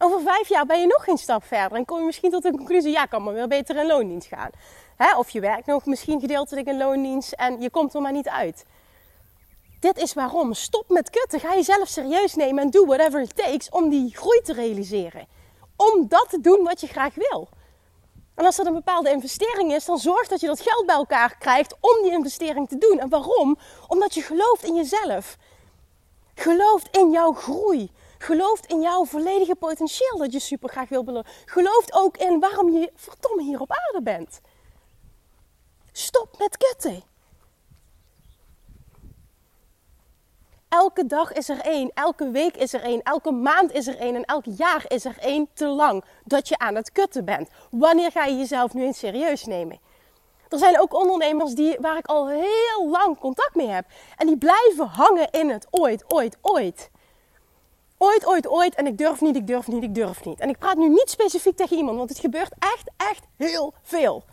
Over 0.01 0.21
vijf 0.21 0.49
jaar 0.49 0.65
ben 0.65 0.79
je 0.79 0.87
nog 0.87 1.03
geen 1.03 1.17
stap 1.17 1.43
verder 1.43 1.77
en 1.77 1.85
kom 1.85 1.99
je 1.99 2.05
misschien 2.05 2.31
tot 2.31 2.43
de 2.43 2.51
conclusie: 2.51 2.91
ja, 2.91 3.03
ik 3.03 3.09
kan 3.09 3.23
maar 3.23 3.33
weer 3.33 3.47
beter 3.47 3.75
in 3.75 3.85
loondienst 3.85 4.27
gaan. 4.27 4.49
Hè? 4.95 5.17
Of 5.17 5.29
je 5.29 5.39
werkt 5.39 5.65
nog 5.65 5.85
misschien 5.85 6.19
gedeeltelijk 6.19 6.67
in 6.67 6.77
loondienst 6.77 7.31
en 7.31 7.61
je 7.61 7.69
komt 7.69 7.93
er 7.93 8.01
maar 8.01 8.11
niet 8.11 8.29
uit. 8.29 8.65
Dit 9.79 9.97
is 9.97 10.13
waarom. 10.13 10.53
Stop 10.53 10.89
met 10.89 11.09
kutten. 11.09 11.39
Ga 11.39 11.53
jezelf 11.53 11.87
serieus 11.87 12.35
nemen 12.35 12.63
en 12.63 12.69
doe 12.69 12.85
whatever 12.85 13.21
it 13.21 13.35
takes 13.35 13.69
om 13.69 13.89
die 13.89 14.15
groei 14.15 14.41
te 14.41 14.53
realiseren. 14.53 15.27
Om 15.75 16.07
dat 16.07 16.29
te 16.29 16.41
doen 16.41 16.63
wat 16.63 16.81
je 16.81 16.87
graag 16.87 17.15
wil. 17.15 17.49
En 18.35 18.45
als 18.45 18.55
dat 18.55 18.65
een 18.65 18.73
bepaalde 18.73 19.11
investering 19.11 19.73
is, 19.73 19.85
dan 19.85 19.97
zorg 19.97 20.27
dat 20.27 20.39
je 20.39 20.47
dat 20.47 20.61
geld 20.61 20.85
bij 20.85 20.95
elkaar 20.95 21.37
krijgt 21.37 21.75
om 21.79 22.01
die 22.01 22.11
investering 22.11 22.67
te 22.69 22.77
doen. 22.77 22.99
En 22.99 23.09
waarom? 23.09 23.57
Omdat 23.87 24.13
je 24.13 24.21
gelooft 24.21 24.63
in 24.63 24.75
jezelf. 24.75 25.37
Gelooft 26.35 26.97
in 26.97 27.11
jouw 27.11 27.33
groei. 27.33 27.91
Gelooft 28.17 28.65
in 28.65 28.81
jouw 28.81 29.05
volledige 29.05 29.55
potentieel 29.55 30.17
dat 30.17 30.31
je 30.31 30.39
super 30.39 30.69
graag 30.69 30.89
wil 30.89 31.03
belonen. 31.03 31.31
Gelooft 31.45 31.93
ook 31.93 32.17
in 32.17 32.39
waarom 32.39 32.69
je 32.69 32.91
verdomme 32.95 33.43
hier 33.43 33.59
op 33.59 33.71
aarde 33.71 34.01
bent. 34.03 34.41
Stop 35.91 36.35
met 36.37 36.57
kutten. 36.57 37.03
Elke 40.69 41.05
dag 41.05 41.33
is 41.33 41.49
er 41.49 41.59
één, 41.59 41.91
elke 41.93 42.31
week 42.31 42.57
is 42.57 42.73
er 42.73 42.81
één, 42.81 43.01
elke 43.03 43.31
maand 43.31 43.73
is 43.73 43.87
er 43.87 43.97
één 43.97 44.15
en 44.15 44.25
elk 44.25 44.45
jaar 44.45 44.85
is 44.87 45.05
er 45.05 45.17
één 45.19 45.47
te 45.53 45.65
lang 45.65 46.03
dat 46.25 46.47
je 46.47 46.57
aan 46.57 46.75
het 46.75 46.91
kutten 46.91 47.25
bent. 47.25 47.49
Wanneer 47.71 48.11
ga 48.11 48.25
je 48.25 48.37
jezelf 48.37 48.73
nu 48.73 48.83
eens 48.83 48.99
serieus 48.99 49.45
nemen? 49.45 49.79
Er 50.49 50.57
zijn 50.57 50.79
ook 50.79 50.93
ondernemers 50.93 51.53
die, 51.53 51.77
waar 51.79 51.97
ik 51.97 52.05
al 52.05 52.27
heel 52.27 52.89
lang 52.89 53.19
contact 53.19 53.55
mee 53.55 53.67
heb. 53.67 53.85
En 54.17 54.27
die 54.27 54.37
blijven 54.37 54.87
hangen 54.87 55.29
in 55.31 55.49
het 55.49 55.67
ooit, 55.69 56.03
ooit, 56.07 56.37
ooit. 56.41 56.89
Ooit, 57.97 58.25
ooit, 58.25 58.47
ooit. 58.47 58.75
En 58.75 58.87
ik 58.87 58.97
durf 58.97 59.21
niet, 59.21 59.35
ik 59.35 59.47
durf 59.47 59.67
niet, 59.67 59.83
ik 59.83 59.95
durf 59.95 60.25
niet. 60.25 60.39
En 60.39 60.49
ik 60.49 60.57
praat 60.57 60.77
nu 60.77 60.89
niet 60.89 61.09
specifiek 61.09 61.55
tegen 61.55 61.77
iemand, 61.77 61.97
want 61.97 62.09
het 62.09 62.19
gebeurt 62.19 62.53
echt, 62.59 62.91
echt 62.97 63.23
heel 63.35 63.73
veel. 63.81 64.23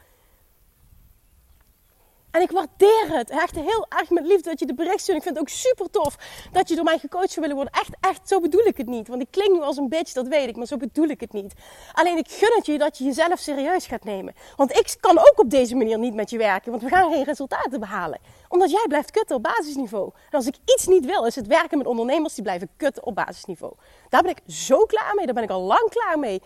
En 2.37 2.43
ik 2.43 2.51
waardeer 2.51 3.07
het 3.09 3.31
echt 3.31 3.55
heel 3.55 3.87
erg 3.89 4.11
met 4.11 4.27
liefde 4.27 4.51
dat 4.51 4.59
je 4.59 4.67
de 4.67 4.75
bericht 4.75 5.01
stuurt. 5.01 5.17
Ik 5.17 5.23
vind 5.23 5.37
het 5.37 5.45
ook 5.45 5.55
super 5.55 5.91
tof 5.91 6.17
dat 6.53 6.69
je 6.69 6.75
door 6.75 6.85
mij 6.85 6.99
gecoacht 6.99 7.31
zou 7.31 7.41
willen 7.41 7.57
worden. 7.57 7.75
Echt, 7.81 7.97
echt, 8.01 8.29
zo 8.29 8.41
bedoel 8.41 8.67
ik 8.67 8.77
het 8.77 8.87
niet. 8.87 9.09
Want 9.09 9.23
ik 9.23 9.31
klink 9.31 9.53
nu 9.53 9.61
als 9.61 9.77
een 9.77 9.89
bitch, 9.89 10.13
dat 10.13 10.29
weet 10.29 10.49
ik, 10.49 10.57
maar 10.57 10.67
zo 10.67 10.77
bedoel 10.77 11.07
ik 11.07 11.21
het 11.21 11.33
niet. 11.33 11.55
Alleen 11.93 12.17
ik 12.17 12.31
gun 12.31 12.53
het 12.57 12.67
je 12.67 12.79
dat 12.79 12.99
je 12.99 13.05
jezelf 13.05 13.39
serieus 13.39 13.87
gaat 13.87 14.05
nemen. 14.05 14.35
Want 14.57 14.77
ik 14.77 14.97
kan 15.01 15.19
ook 15.19 15.35
op 15.37 15.51
deze 15.51 15.77
manier 15.77 15.99
niet 15.99 16.15
met 16.15 16.31
je 16.31 16.39
werken, 16.39 16.71
want 16.71 16.83
we 16.83 16.89
gaan 16.89 17.13
geen 17.13 17.25
resultaten 17.25 17.81
behalen. 17.81 18.21
Omdat 18.49 18.71
jij 18.71 18.85
blijft 18.89 19.11
kutten 19.11 19.37
op 19.37 19.43
basisniveau. 19.43 20.11
En 20.31 20.37
als 20.37 20.47
ik 20.47 20.57
iets 20.65 20.87
niet 20.87 21.05
wil, 21.05 21.25
is 21.25 21.35
het 21.35 21.47
werken 21.47 21.79
met 21.79 21.87
ondernemers 21.87 22.35
die 22.35 22.43
blijven 22.43 22.69
kutten 22.77 23.05
op 23.05 23.15
basisniveau. 23.15 23.73
Daar 24.09 24.23
ben 24.23 24.31
ik 24.31 24.41
zo 24.47 24.85
klaar 24.85 25.15
mee, 25.15 25.25
daar 25.25 25.35
ben 25.35 25.45
ik 25.45 25.51
al 25.51 25.63
lang 25.63 25.89
klaar 25.89 26.19
mee. 26.19 26.43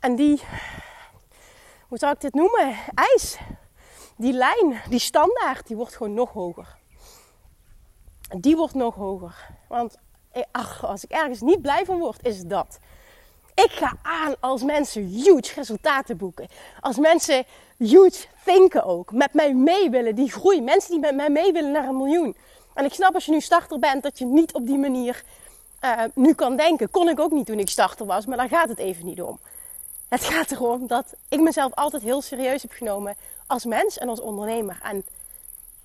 En 0.00 0.16
die, 0.16 0.42
hoe 1.88 1.98
zou 1.98 2.12
ik 2.12 2.20
dit 2.20 2.34
noemen? 2.34 2.76
IJs 2.94 3.36
die 4.16 4.32
lijn, 4.32 4.80
die 4.88 4.98
standaard, 4.98 5.66
die 5.66 5.76
wordt 5.76 5.96
gewoon 5.96 6.14
nog 6.14 6.32
hoger. 6.32 6.76
Die 8.38 8.56
wordt 8.56 8.74
nog 8.74 8.94
hoger. 8.94 9.48
Want 9.68 9.96
eh, 10.32 10.42
ach, 10.52 10.86
als 10.86 11.04
ik 11.04 11.10
ergens 11.10 11.40
niet 11.40 11.62
blij 11.62 11.84
van 11.84 11.98
word, 11.98 12.26
is 12.26 12.42
dat. 12.42 12.78
Ik 13.54 13.70
ga 13.70 13.96
aan 14.02 14.34
als 14.40 14.62
mensen 14.62 15.02
huge 15.02 15.54
resultaten 15.54 16.16
boeken. 16.16 16.48
Als 16.80 16.96
mensen 16.96 17.44
huge 17.76 18.26
denken 18.44 18.84
ook. 18.84 19.12
Met 19.12 19.34
mij 19.34 19.54
mee 19.54 19.90
willen, 19.90 20.14
die 20.14 20.30
groei. 20.30 20.60
Mensen 20.62 20.90
die 20.90 21.00
met 21.00 21.14
mij 21.14 21.30
mee 21.30 21.52
willen 21.52 21.72
naar 21.72 21.88
een 21.88 21.96
miljoen. 21.96 22.36
En 22.74 22.84
ik 22.84 22.92
snap 22.92 23.14
als 23.14 23.24
je 23.24 23.30
nu 23.30 23.40
starter 23.40 23.78
bent 23.78 24.02
dat 24.02 24.18
je 24.18 24.24
niet 24.24 24.52
op 24.52 24.66
die 24.66 24.78
manier 24.78 25.24
uh, 25.84 26.02
nu 26.14 26.34
kan 26.34 26.56
denken. 26.56 26.90
Kon 26.90 27.08
ik 27.08 27.20
ook 27.20 27.30
niet 27.32 27.46
toen 27.46 27.58
ik 27.58 27.68
starter 27.68 28.06
was, 28.06 28.26
maar 28.26 28.36
daar 28.36 28.48
gaat 28.48 28.68
het 28.68 28.78
even 28.78 29.06
niet 29.06 29.22
om. 29.22 29.38
Het 30.08 30.24
gaat 30.24 30.50
erom 30.50 30.86
dat 30.86 31.14
ik 31.28 31.40
mezelf 31.40 31.74
altijd 31.74 32.02
heel 32.02 32.22
serieus 32.22 32.62
heb 32.62 32.72
genomen 32.72 33.16
als 33.46 33.64
mens 33.64 33.98
en 33.98 34.08
als 34.08 34.20
ondernemer. 34.20 34.78
En 34.82 35.04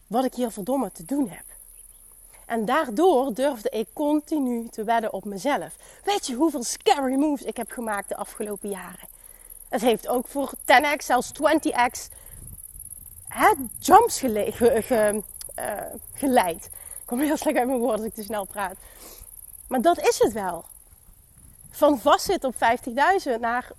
wat 0.08 0.26
ik 0.26 0.34
hier 0.34 0.52
verdomme 0.52 0.92
te 0.92 1.06
doen 1.06 1.30
heb. 1.30 1.44
En 2.46 2.66
daardoor 2.66 3.34
durfde 3.34 3.70
ik 3.70 3.88
continu 3.94 4.68
te 4.70 4.84
wedden 4.84 5.14
op 5.14 5.26
mezelf. 5.26 5.76
Weet 6.04 6.28
je 6.28 6.36
hoeveel 6.36 6.64
scary 6.64 7.16
moves 7.16 7.46
ik 7.46 7.58
heb 7.58 7.72
gemaakt 7.72 8.10
de 8.10 8.16
afgelopen 8.16 8.70
jaren? 8.70 9.10
Het 9.70 9.82
heeft 9.82 10.08
ook 10.08 10.28
voor 10.28 10.52
10x, 10.60 11.06
zelfs 11.06 11.32
20x, 11.42 12.14
hè, 13.28 13.54
jumps 13.80 14.20
gele 14.20 14.52
ge 14.52 15.24
uh, 15.60 15.82
geleid. 16.14 16.66
Ik 16.66 17.06
kom 17.06 17.20
heel 17.20 17.38
slecht 17.38 17.58
uit 17.58 17.68
mijn 17.68 17.80
woorden 17.80 17.98
als 17.98 18.08
ik 18.08 18.14
te 18.14 18.24
snel 18.24 18.46
praat. 18.46 18.76
Maar 19.68 19.82
dat 19.82 20.00
is 20.00 20.20
het 20.20 20.34
wel. 20.34 20.66
Van 21.70 22.00
vastzitten 22.00 22.50
op 22.50 22.56
50.000 22.56 23.40
naar 23.40 23.72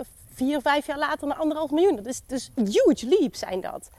vier, 0.43 0.61
vijf 0.61 0.87
jaar 0.87 0.99
later 0.99 1.27
naar 1.27 1.37
anderhalf 1.37 1.71
miljoen. 1.71 1.97
Dat 1.97 2.07
is 2.07 2.23
dus 2.27 2.51
huge 2.55 3.07
leap 3.07 3.35
zijn 3.35 3.61
dat. 3.61 3.91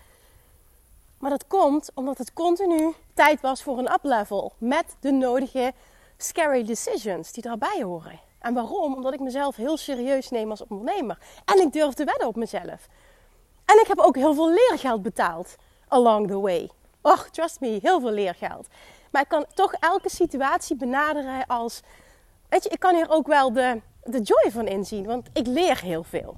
Maar 1.19 1.29
dat 1.29 1.47
komt 1.47 1.91
omdat 1.93 2.17
het 2.17 2.33
continu 2.33 2.93
tijd 3.13 3.41
was 3.41 3.63
voor 3.63 3.77
een 3.77 3.93
uplevel. 3.93 4.53
Met 4.57 4.95
de 4.99 5.11
nodige 5.11 5.73
scary 6.17 6.65
decisions 6.65 7.31
die 7.31 7.43
daarbij 7.43 7.81
horen. 7.83 8.19
En 8.39 8.53
waarom? 8.53 8.93
Omdat 8.93 9.13
ik 9.13 9.19
mezelf 9.19 9.55
heel 9.55 9.77
serieus 9.77 10.29
neem 10.29 10.49
als 10.49 10.67
ondernemer. 10.67 11.17
En 11.45 11.61
ik 11.61 11.73
durf 11.73 11.93
te 11.93 12.03
wedden 12.03 12.27
op 12.27 12.35
mezelf. 12.35 12.87
En 13.65 13.79
ik 13.79 13.87
heb 13.87 13.99
ook 13.99 14.15
heel 14.15 14.33
veel 14.33 14.49
leergeld 14.49 15.01
betaald 15.01 15.55
along 15.87 16.27
the 16.27 16.39
way. 16.39 16.69
Och, 17.01 17.29
trust 17.29 17.59
me, 17.59 17.79
heel 17.81 17.99
veel 17.99 18.11
leergeld. 18.11 18.67
Maar 19.11 19.21
ik 19.21 19.27
kan 19.27 19.45
toch 19.53 19.73
elke 19.73 20.09
situatie 20.09 20.75
benaderen 20.75 21.45
als... 21.45 21.81
Weet 22.49 22.63
je, 22.63 22.69
ik 22.69 22.79
kan 22.79 22.95
hier 22.95 23.09
ook 23.09 23.27
wel 23.27 23.53
de 23.53 23.81
de 24.03 24.21
joy 24.21 24.51
van 24.51 24.67
inzien, 24.67 25.05
want 25.05 25.29
ik 25.33 25.47
leer 25.47 25.81
heel 25.81 26.03
veel. 26.03 26.37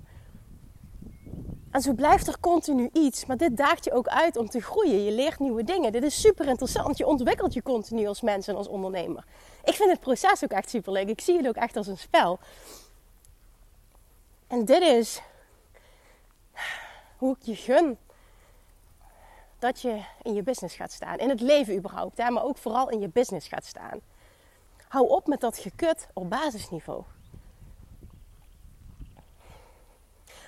En 1.72 1.82
zo 1.82 1.94
blijft 1.94 2.28
er 2.28 2.40
continu 2.40 2.90
iets, 2.94 3.26
maar 3.26 3.38
dit 3.38 3.58
daagt 3.58 3.84
je 3.84 3.94
ook 3.94 4.08
uit 4.08 4.38
om 4.38 4.50
te 4.50 4.62
groeien. 4.62 5.04
Je 5.04 5.12
leert 5.12 5.40
nieuwe 5.40 5.64
dingen. 5.64 5.92
Dit 5.92 6.04
is 6.04 6.22
super 6.22 6.48
interessant. 6.48 6.98
Je 6.98 7.06
ontwikkelt 7.06 7.54
je 7.54 7.62
continu 7.62 8.08
als 8.08 8.22
mens 8.22 8.48
en 8.48 8.56
als 8.56 8.68
ondernemer. 8.68 9.26
Ik 9.64 9.74
vind 9.74 9.92
het 9.92 10.00
proces 10.00 10.44
ook 10.44 10.52
echt 10.52 10.70
super 10.70 10.92
leuk. 10.92 11.10
Ik 11.10 11.22
zie 11.22 11.38
het 11.38 11.48
ook 11.48 11.56
echt 11.56 11.78
als 11.78 11.88
een 11.88 11.98
spel. 11.98 12.40
En 14.48 14.66
dit 14.66 14.82
is 14.82 15.22
hoe 17.18 17.36
ik 17.40 17.46
je 17.46 17.56
gun 17.56 17.98
dat 19.60 19.82
je 19.82 20.02
in 20.22 20.34
je 20.34 20.44
business 20.44 20.76
gaat 20.76 20.92
staan. 20.92 21.18
In 21.18 21.30
het 21.30 21.42
leven 21.42 21.76
überhaupt, 21.76 22.18
hè? 22.18 22.30
maar 22.30 22.44
ook 22.44 22.58
vooral 22.58 22.90
in 22.90 23.00
je 23.00 23.10
business 23.10 23.48
gaat 23.48 23.66
staan. 23.66 24.00
Hou 24.88 25.08
op 25.08 25.28
met 25.28 25.40
dat 25.40 25.58
gekut 25.58 26.08
op 26.14 26.30
basisniveau. 26.30 27.04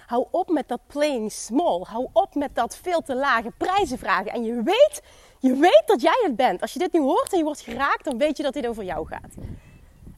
Hou 0.07 0.27
op 0.31 0.49
met 0.49 0.67
dat 0.67 0.79
playing 0.87 1.31
small. 1.31 1.81
Hou 1.83 2.07
op 2.13 2.35
met 2.35 2.55
dat 2.55 2.75
veel 2.75 3.01
te 3.01 3.15
lage 3.15 3.51
prijzen 3.57 3.97
vragen. 3.97 4.31
En 4.31 4.43
je 4.43 4.63
weet, 4.63 5.01
je 5.39 5.53
weet 5.55 5.83
dat 5.85 6.01
jij 6.01 6.21
het 6.23 6.35
bent. 6.35 6.61
Als 6.61 6.73
je 6.73 6.79
dit 6.79 6.93
nu 6.93 6.99
hoort 6.99 7.31
en 7.31 7.37
je 7.37 7.43
wordt 7.43 7.61
geraakt, 7.61 8.03
dan 8.03 8.17
weet 8.17 8.37
je 8.37 8.43
dat 8.43 8.53
dit 8.53 8.67
over 8.67 8.83
jou 8.83 9.07
gaat. 9.07 9.33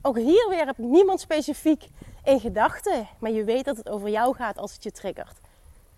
Ook 0.02 0.18
hier 0.18 0.48
weer 0.50 0.66
heb 0.66 0.80
ik 0.80 0.86
niemand 0.86 1.20
specifiek 1.20 1.88
in 2.24 2.40
gedachten. 2.40 3.08
Maar 3.20 3.32
je 3.32 3.44
weet 3.44 3.66
dat 3.66 3.78
het 3.78 3.90
over 3.90 4.10
jou 4.10 4.36
gaat 4.36 4.58
als 4.58 4.74
het 4.74 4.84
je 4.84 4.92
triggert. 4.92 5.38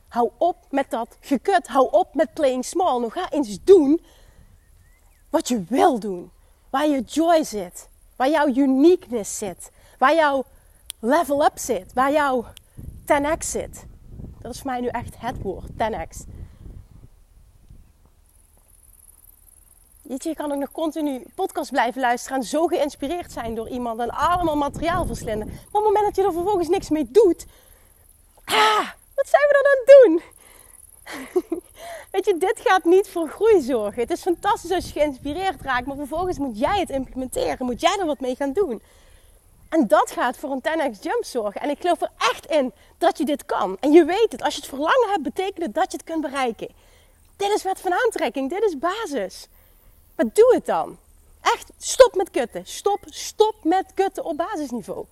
Hou 0.07 0.29
op 0.37 0.57
met 0.69 0.89
dat 0.89 1.17
gekut. 1.19 1.67
Hou 1.67 1.87
op 1.91 2.15
met 2.15 2.33
playing 2.33 2.65
small. 2.65 2.99
Nou 2.99 3.11
ga 3.11 3.29
eens 3.29 3.63
doen 3.63 4.01
wat 5.29 5.47
je 5.47 5.63
wil 5.67 5.99
doen. 5.99 6.31
Waar 6.69 6.87
je 6.87 7.01
joy 7.01 7.43
zit. 7.43 7.89
Waar 8.15 8.29
jouw 8.29 8.47
uniqueness 8.47 9.37
zit. 9.37 9.71
Waar 9.97 10.15
jouw 10.15 10.43
level 10.99 11.45
up 11.45 11.57
zit. 11.57 11.93
Waar 11.93 12.11
jouw 12.11 12.45
10x 13.01 13.45
zit. 13.45 13.85
Dat 14.41 14.53
is 14.53 14.61
voor 14.61 14.71
mij 14.71 14.79
nu 14.79 14.87
echt 14.87 15.15
het 15.17 15.41
woord, 15.41 15.71
10x. 15.71 16.25
Weet 20.01 20.23
je, 20.23 20.29
je 20.29 20.35
kan 20.35 20.51
ook 20.51 20.59
nog 20.59 20.71
continu 20.71 21.25
podcast 21.35 21.71
blijven 21.71 22.01
luisteren 22.01 22.37
en 22.37 22.43
zo 22.43 22.67
geïnspireerd 22.67 23.31
zijn 23.31 23.55
door 23.55 23.69
iemand 23.69 23.99
en 23.99 24.09
allemaal 24.09 24.55
materiaal 24.55 25.05
verslinden. 25.05 25.47
Maar 25.47 25.57
op 25.57 25.73
het 25.73 25.83
moment 25.83 26.05
dat 26.05 26.15
je 26.15 26.23
er 26.23 26.33
vervolgens 26.33 26.67
niks 26.67 26.89
mee 26.89 27.07
doet, 27.11 27.45
ah, 28.45 28.89
wat 29.15 29.27
zijn 29.27 29.47
we 29.47 29.61
dan 29.61 29.71
aan 29.71 29.79
het 29.79 29.91
doen? 30.03 30.21
Weet 32.11 32.25
je, 32.25 32.37
dit 32.37 32.59
gaat 32.63 32.83
niet 32.83 33.09
voor 33.09 33.29
groei 33.29 33.61
zorgen. 33.61 34.01
Het 34.01 34.11
is 34.11 34.21
fantastisch 34.21 34.71
als 34.71 34.85
je 34.85 34.91
geïnspireerd 34.99 35.61
raakt, 35.61 35.85
maar 35.85 35.95
vervolgens 35.95 36.37
moet 36.37 36.59
jij 36.59 36.79
het 36.79 36.89
implementeren. 36.89 37.65
Moet 37.65 37.81
jij 37.81 37.97
er 37.99 38.05
wat 38.05 38.19
mee 38.19 38.35
gaan 38.35 38.53
doen. 38.53 38.81
En 39.71 39.87
dat 39.87 40.11
gaat 40.11 40.37
voor 40.37 40.51
een 40.51 40.61
10x 40.61 40.99
jump 41.01 41.25
zorgen. 41.25 41.61
En 41.61 41.69
ik 41.69 41.81
geloof 41.81 42.01
er 42.01 42.11
echt 42.17 42.45
in 42.45 42.73
dat 42.97 43.17
je 43.17 43.25
dit 43.25 43.45
kan. 43.45 43.77
En 43.79 43.91
je 43.91 44.05
weet 44.05 44.31
het. 44.31 44.41
Als 44.43 44.53
je 44.53 44.59
het 44.59 44.69
verlangen 44.69 45.09
hebt, 45.09 45.23
betekent 45.23 45.65
het 45.65 45.73
dat 45.73 45.91
je 45.91 45.97
het 45.97 46.05
kunt 46.05 46.21
bereiken. 46.21 46.69
Dit 47.35 47.49
is 47.49 47.63
wet 47.63 47.79
van 47.79 47.93
aantrekking. 47.93 48.49
Dit 48.49 48.63
is 48.63 48.77
basis. 48.77 49.47
Maar 50.15 50.25
doe 50.33 50.53
het 50.53 50.65
dan. 50.65 50.97
Echt, 51.41 51.71
stop 51.77 52.15
met 52.15 52.29
kutten. 52.31 52.65
Stop, 52.65 52.99
stop 53.05 53.55
met 53.63 53.91
kutten 53.93 54.23
op 54.23 54.37
basisniveau. 54.37 55.05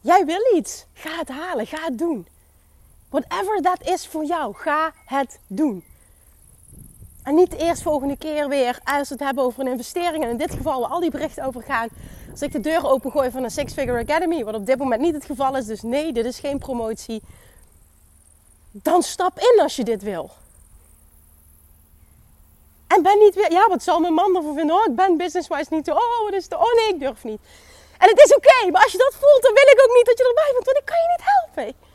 Jij 0.00 0.24
wil 0.24 0.56
iets. 0.56 0.84
Ga 0.92 1.18
het 1.18 1.28
halen. 1.28 1.66
Ga 1.66 1.84
het 1.84 1.98
doen. 1.98 2.26
Whatever 3.08 3.62
dat 3.62 3.82
is 3.82 4.06
voor 4.06 4.24
jou, 4.24 4.54
ga 4.54 4.92
het 5.04 5.38
doen. 5.46 5.84
En 7.22 7.34
niet 7.34 7.54
eerst 7.54 7.82
volgende 7.82 8.16
keer 8.16 8.48
weer 8.48 8.78
als 8.84 9.08
we 9.08 9.14
het 9.14 9.24
hebben 9.24 9.44
over 9.44 9.60
een 9.60 9.72
investering. 9.72 10.24
En 10.24 10.30
in 10.30 10.36
dit 10.36 10.50
geval 10.50 10.80
waar 10.80 10.90
al 10.90 11.00
die 11.00 11.10
berichten 11.10 11.44
over 11.44 11.62
gaan. 11.62 11.88
Als 12.30 12.42
ik 12.42 12.52
de 12.52 12.60
deur 12.60 12.86
opengooi 12.86 13.30
van 13.30 13.44
een 13.44 13.50
Six 13.50 13.72
Figure 13.72 13.98
Academy. 13.98 14.44
Wat 14.44 14.54
op 14.54 14.66
dit 14.66 14.78
moment 14.78 15.00
niet 15.00 15.14
het 15.14 15.24
geval 15.24 15.56
is. 15.56 15.66
Dus 15.66 15.82
nee, 15.82 16.12
dit 16.12 16.24
is 16.24 16.38
geen 16.38 16.58
promotie. 16.58 17.22
Dan 18.70 19.02
stap 19.02 19.38
in 19.38 19.60
als 19.62 19.76
je 19.76 19.84
dit 19.84 20.02
wil. 20.02 20.30
En 22.86 23.02
ben 23.02 23.18
niet 23.18 23.34
weer, 23.34 23.52
ja, 23.52 23.68
wat 23.68 23.82
zal 23.82 24.00
mijn 24.00 24.12
man 24.12 24.36
ervan 24.36 24.54
vinden? 24.54 24.76
Oh, 24.76 24.84
ik 24.84 24.94
ben 24.94 25.16
business-wise 25.16 25.74
niet 25.74 25.84
zo. 25.84 25.92
Oh, 25.92 26.24
wat 26.24 26.32
is 26.32 26.48
de, 26.48 26.56
oh 26.56 26.74
nee, 26.74 26.88
ik 26.94 27.00
durf 27.00 27.24
niet. 27.24 27.40
En 27.98 28.08
het 28.08 28.20
is 28.24 28.34
oké, 28.34 28.70
maar 28.70 28.82
als 28.82 28.92
je 28.92 28.98
dat 28.98 29.14
voelt, 29.20 29.42
dan 29.42 29.54
wil 29.54 29.68
ik 29.72 29.82
ook 29.84 29.96
niet 29.96 30.06
dat 30.06 30.18
je 30.18 30.24
erbij 30.28 30.50
bent, 30.52 30.64
want 30.64 30.78
ik 30.78 30.84
kan 30.84 30.96
je 30.96 31.08
niet 31.16 31.26
helpen. 31.32 31.91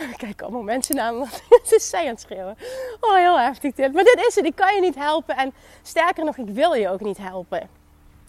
Kijk 0.16 0.42
allemaal 0.42 0.62
mensen 0.62 0.96
naar 0.96 1.14
me, 1.14 1.24
het 1.62 1.72
is 1.72 1.88
zij 1.88 2.02
aan 2.02 2.06
het 2.06 2.20
schreeuwen. 2.20 2.56
Oh, 3.00 3.14
heel 3.14 3.38
heftig 3.38 3.74
dit. 3.74 3.92
Maar 3.92 4.04
dit 4.04 4.24
is 4.28 4.34
het, 4.34 4.44
ik 4.44 4.54
kan 4.54 4.74
je 4.74 4.80
niet 4.80 4.94
helpen. 4.94 5.36
En 5.36 5.52
sterker 5.82 6.24
nog, 6.24 6.36
ik 6.36 6.48
wil 6.48 6.74
je 6.74 6.88
ook 6.88 7.00
niet 7.00 7.18
helpen. 7.18 7.68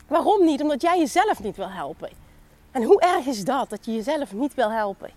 Waarom 0.08 0.46
niet? 0.46 0.62
Omdat 0.62 0.82
jij 0.82 0.98
jezelf 0.98 1.44
niet 1.44 1.56
wil 1.56 1.70
helpen. 1.70 2.10
En 2.72 2.84
hoe 2.84 3.02
erg 3.02 3.26
is 3.26 3.44
dat, 3.44 3.70
dat 3.70 3.86
je 3.86 3.94
jezelf 3.94 4.34
niet 4.34 4.54
wil 4.54 4.72
helpen? 4.72 5.10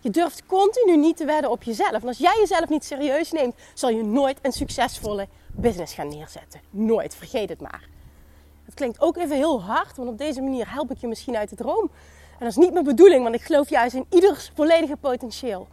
Je 0.00 0.10
durft 0.10 0.46
continu 0.46 0.96
niet 0.96 1.16
te 1.16 1.24
wedden 1.24 1.50
op 1.50 1.62
jezelf. 1.62 2.02
En 2.02 2.08
als 2.08 2.18
jij 2.18 2.36
jezelf 2.38 2.68
niet 2.68 2.84
serieus 2.84 3.32
neemt, 3.32 3.54
zal 3.74 3.90
je 3.90 4.02
nooit 4.02 4.38
een 4.42 4.52
succesvolle 4.52 5.28
business 5.52 5.94
gaan 5.94 6.08
neerzetten. 6.08 6.60
Nooit, 6.70 7.14
vergeet 7.14 7.48
het 7.48 7.60
maar. 7.60 7.88
Het 8.64 8.74
klinkt 8.74 9.00
ook 9.00 9.16
even 9.16 9.36
heel 9.36 9.62
hard, 9.62 9.96
want 9.96 10.08
op 10.08 10.18
deze 10.18 10.40
manier 10.40 10.72
help 10.72 10.90
ik 10.90 10.98
je 10.98 11.06
misschien 11.06 11.36
uit 11.36 11.48
de 11.48 11.56
droom. 11.56 11.90
En 12.30 12.46
dat 12.46 12.48
is 12.48 12.56
niet 12.56 12.72
mijn 12.72 12.84
bedoeling, 12.84 13.22
want 13.22 13.34
ik 13.34 13.42
geloof 13.42 13.68
juist 13.68 13.94
in 13.94 14.06
ieders 14.10 14.50
volledige 14.54 14.96
potentieel. 14.96 15.68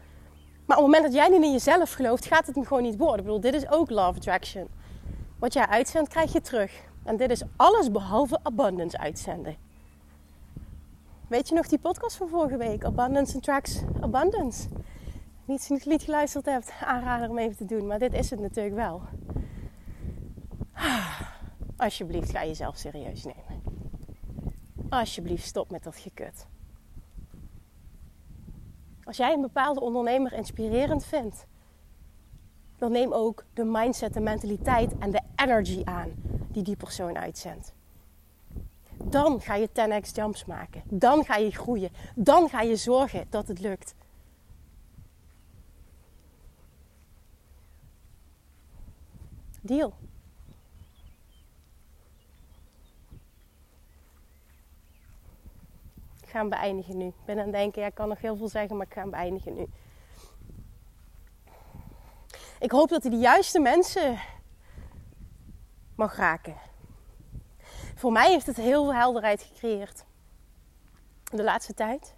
Maar 0.67 0.77
op 0.77 0.83
het 0.83 0.93
moment 0.93 1.03
dat 1.03 1.13
jij 1.13 1.27
niet 1.27 1.43
in 1.43 1.51
jezelf 1.51 1.93
gelooft, 1.93 2.25
gaat 2.25 2.45
het 2.45 2.55
hem 2.55 2.65
gewoon 2.65 2.83
niet 2.83 2.97
worden. 2.97 3.17
Ik 3.17 3.23
bedoel, 3.23 3.39
dit 3.39 3.53
is 3.53 3.69
ook 3.69 3.89
Love 3.89 4.17
Attraction. 4.17 4.67
Wat 5.39 5.53
jij 5.53 5.67
uitzendt, 5.67 6.09
krijg 6.09 6.33
je 6.33 6.41
terug. 6.41 6.71
En 7.03 7.17
dit 7.17 7.31
is 7.31 7.43
alles 7.55 7.91
behalve 7.91 8.39
abundance 8.43 8.97
uitzenden. 8.97 9.55
Weet 11.27 11.47
je 11.47 11.55
nog 11.55 11.67
die 11.67 11.79
podcast 11.79 12.15
van 12.15 12.27
vorige 12.27 12.57
week? 12.57 12.83
Abundance 12.83 13.37
Attracts 13.37 13.81
Abundance. 14.01 14.67
Niet 15.45 15.69
als 15.69 15.83
je 15.83 15.89
niet 15.89 16.03
geluisterd 16.03 16.45
hebt, 16.45 16.71
aanrader 16.85 17.29
om 17.29 17.37
even 17.37 17.57
te 17.57 17.65
doen. 17.65 17.87
Maar 17.87 17.99
dit 17.99 18.13
is 18.13 18.29
het 18.29 18.39
natuurlijk 18.39 18.75
wel. 18.75 19.01
Alsjeblieft, 21.77 22.31
ga 22.31 22.45
jezelf 22.45 22.77
serieus 22.77 23.23
nemen. 23.23 23.61
Alsjeblieft, 24.89 25.45
stop 25.45 25.71
met 25.71 25.83
dat 25.83 25.97
gekut. 25.97 26.45
Als 29.07 29.17
jij 29.17 29.33
een 29.33 29.41
bepaalde 29.41 29.79
ondernemer 29.79 30.33
inspirerend 30.33 31.05
vindt, 31.05 31.45
dan 32.77 32.91
neem 32.91 33.13
ook 33.13 33.45
de 33.53 33.63
mindset, 33.63 34.13
de 34.13 34.19
mentaliteit 34.19 34.97
en 34.97 35.11
de 35.11 35.21
energy 35.35 35.81
aan 35.83 36.11
die 36.51 36.63
die 36.63 36.75
persoon 36.75 37.17
uitzendt. 37.17 37.73
Dan 39.03 39.41
ga 39.41 39.55
je 39.55 39.69
10x 39.69 40.11
jumps 40.13 40.45
maken. 40.45 40.83
Dan 40.89 41.25
ga 41.25 41.35
je 41.35 41.51
groeien. 41.51 41.89
Dan 42.15 42.49
ga 42.49 42.61
je 42.61 42.75
zorgen 42.75 43.25
dat 43.29 43.47
het 43.47 43.59
lukt. 43.59 43.95
Deal. 49.61 49.93
Ik 56.27 56.33
ga 56.33 56.39
hem 56.39 56.49
beëindigen 56.49 56.97
nu. 56.97 57.05
Ik 57.05 57.25
ben 57.25 57.37
aan 57.37 57.43
het 57.43 57.53
denken, 57.53 57.85
ik 57.85 57.95
kan 57.95 58.07
nog 58.07 58.21
heel 58.21 58.35
veel 58.35 58.47
zeggen, 58.47 58.77
maar 58.77 58.85
ik 58.85 58.93
ga 58.93 59.07
beëindigen 59.07 59.53
nu. 59.53 59.67
Ik 62.59 62.71
hoop 62.71 62.89
dat 62.89 63.01
hij 63.01 63.11
de 63.11 63.17
juiste 63.17 63.59
mensen 63.59 64.19
mag 65.95 66.15
raken. 66.15 66.55
Voor 67.95 68.11
mij 68.11 68.31
heeft 68.31 68.45
het 68.45 68.55
heel 68.55 68.83
veel 68.83 68.93
helderheid 68.93 69.41
gecreëerd. 69.41 70.05
De 71.23 71.43
laatste 71.43 71.73
tijd. 71.73 72.15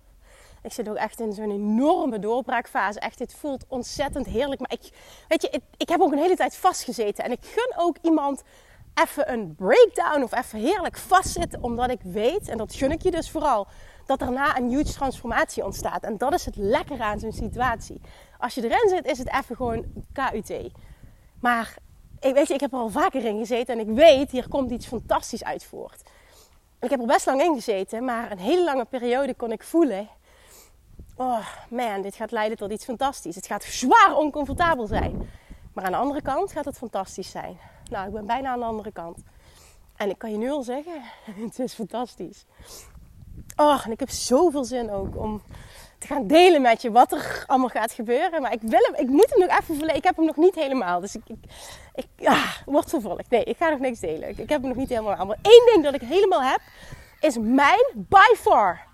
Ik 0.64 0.74
zit 0.74 0.90
ook 0.90 0.96
echt 0.96 1.20
in 1.20 1.34
zo'n 1.34 1.52
enorme 1.52 2.20
doorbraakfase. 2.20 3.00
Echt, 3.00 3.18
dit 3.18 3.34
voelt 3.34 3.66
ontzettend 3.68 4.26
heerlijk. 4.26 4.60
Maar 4.60 4.72
ik, 4.72 4.90
weet 5.28 5.42
je, 5.42 5.50
ik, 5.50 5.64
ik 5.78 5.90
heb 5.90 6.02
ook 6.02 6.12
een 6.12 6.18
hele 6.18 6.36
tijd 6.36 6.56
vastgezeten. 6.56 7.24
En 7.24 7.32
ik 7.32 7.46
gun 7.46 7.74
ook 7.78 7.98
iemand 8.02 8.44
even 8.94 9.32
een 9.32 9.56
breakdown 9.56 10.24
of 10.24 10.34
even 10.34 10.60
heerlijk 10.60 10.98
vastzitten. 10.98 11.64
Omdat 11.64 11.90
ik 11.90 12.02
weet, 12.02 12.48
en 12.48 12.58
dat 12.58 12.74
gun 12.74 12.92
ik 12.92 13.02
je 13.02 13.12
dus 13.12 13.32
vooral, 13.32 13.68
dat 14.10 14.20
daarna 14.20 14.58
een 14.58 14.70
huge 14.70 14.94
transformatie 14.94 15.66
ontstaat. 15.66 16.04
En 16.04 16.18
dat 16.18 16.34
is 16.34 16.46
het 16.46 16.56
lekkere 16.56 17.04
aan 17.04 17.20
zo'n 17.20 17.32
situatie. 17.32 18.02
Als 18.38 18.56
je 18.56 18.64
erin 18.64 18.90
zit, 18.90 19.06
is 19.06 19.18
het 19.18 19.34
even 19.34 19.56
gewoon 19.56 19.86
KUT. 20.14 20.72
Maar 21.40 21.78
ik, 22.20 22.34
weet 22.34 22.48
je, 22.48 22.54
ik 22.54 22.60
heb 22.60 22.74
er 22.74 22.80
al 22.80 22.90
vaker 22.90 23.26
in 23.26 23.38
gezeten 23.38 23.80
en 23.80 23.90
ik 23.90 23.96
weet, 23.96 24.32
hier 24.32 24.48
komt 24.48 24.72
iets 24.72 24.88
fantastisch 24.88 25.44
uit 25.44 25.64
voort. 25.64 26.02
Ik 26.80 26.90
heb 26.90 27.00
er 27.00 27.06
best 27.06 27.26
lang 27.26 27.42
in 27.42 27.54
gezeten, 27.54 28.06
maar 28.06 28.32
een 28.32 28.40
hele 28.40 28.64
lange 28.64 28.86
periode 28.86 29.34
kon 29.34 29.52
ik 29.52 29.64
voelen... 29.64 30.08
Oh 31.16 31.48
man, 31.70 32.02
dit 32.02 32.16
gaat 32.16 32.32
leiden 32.32 32.58
tot 32.58 32.72
iets 32.72 32.86
fantastisch. 32.86 33.36
Het 33.36 33.48
gaat 33.48 33.64
zwaar 33.64 34.16
oncomfortabel 34.16 34.88
zijn. 34.88 35.30
Maar 35.74 35.86
aan 35.86 35.92
de 35.92 35.98
andere 35.98 36.22
kant 36.22 36.52
gaat 36.52 36.66
het 36.66 36.78
fantastisch 36.78 37.32
zijn. 37.32 37.58
Nou, 37.90 38.08
ik 38.08 38.14
ben 38.14 38.26
bijna 38.26 38.50
aan 38.50 38.60
de 38.60 38.66
andere 38.66 38.92
kant. 38.92 39.20
En 39.96 40.10
ik 40.10 40.18
kan 40.18 40.32
je 40.32 40.38
nu 40.38 40.50
al 40.50 40.64
zeggen, 40.64 41.02
het 41.46 41.60
is 41.60 41.74
fantastisch. 41.74 42.46
Oh, 43.60 43.86
en 43.86 43.92
ik 43.92 44.00
heb 44.00 44.10
zoveel 44.10 44.64
zin 44.64 44.92
ook 44.92 45.18
om 45.18 45.42
te 45.98 46.08
gaan 46.08 46.28
delen 46.28 46.62
met 46.62 46.82
je 46.82 46.92
wat 46.92 47.12
er 47.12 47.44
allemaal 47.48 47.70
gaat 47.70 47.92
gebeuren. 47.92 48.42
Maar 48.42 48.54
ik, 48.54 48.62
wil 48.62 48.80
hem, 48.82 48.96
ik 48.96 49.08
moet 49.08 49.30
hem 49.30 49.40
nog 49.40 49.60
even 49.60 49.76
verleden. 49.76 49.96
Ik 49.96 50.04
heb 50.04 50.16
hem 50.16 50.26
nog 50.26 50.36
niet 50.36 50.56
helemaal. 50.56 51.00
Dus 51.00 51.16
ik, 51.16 51.24
ik, 51.96 52.28
ah, 52.28 52.52
wordt 52.66 52.90
vervolgd. 52.90 53.30
Nee, 53.30 53.44
ik 53.44 53.58
ga 53.58 53.70
nog 53.70 53.80
niks 53.80 54.00
delen. 54.00 54.30
Ik, 54.30 54.38
heb 54.38 54.50
hem 54.50 54.68
nog 54.68 54.76
niet 54.76 54.90
helemaal. 54.90 55.26
Maar 55.26 55.38
één 55.42 55.66
ding 55.74 55.84
dat 55.84 55.94
ik 55.94 56.02
helemaal 56.02 56.42
heb, 56.42 56.60
is 57.20 57.38
mijn 57.38 57.86
by 57.94 58.36
far 58.36 58.88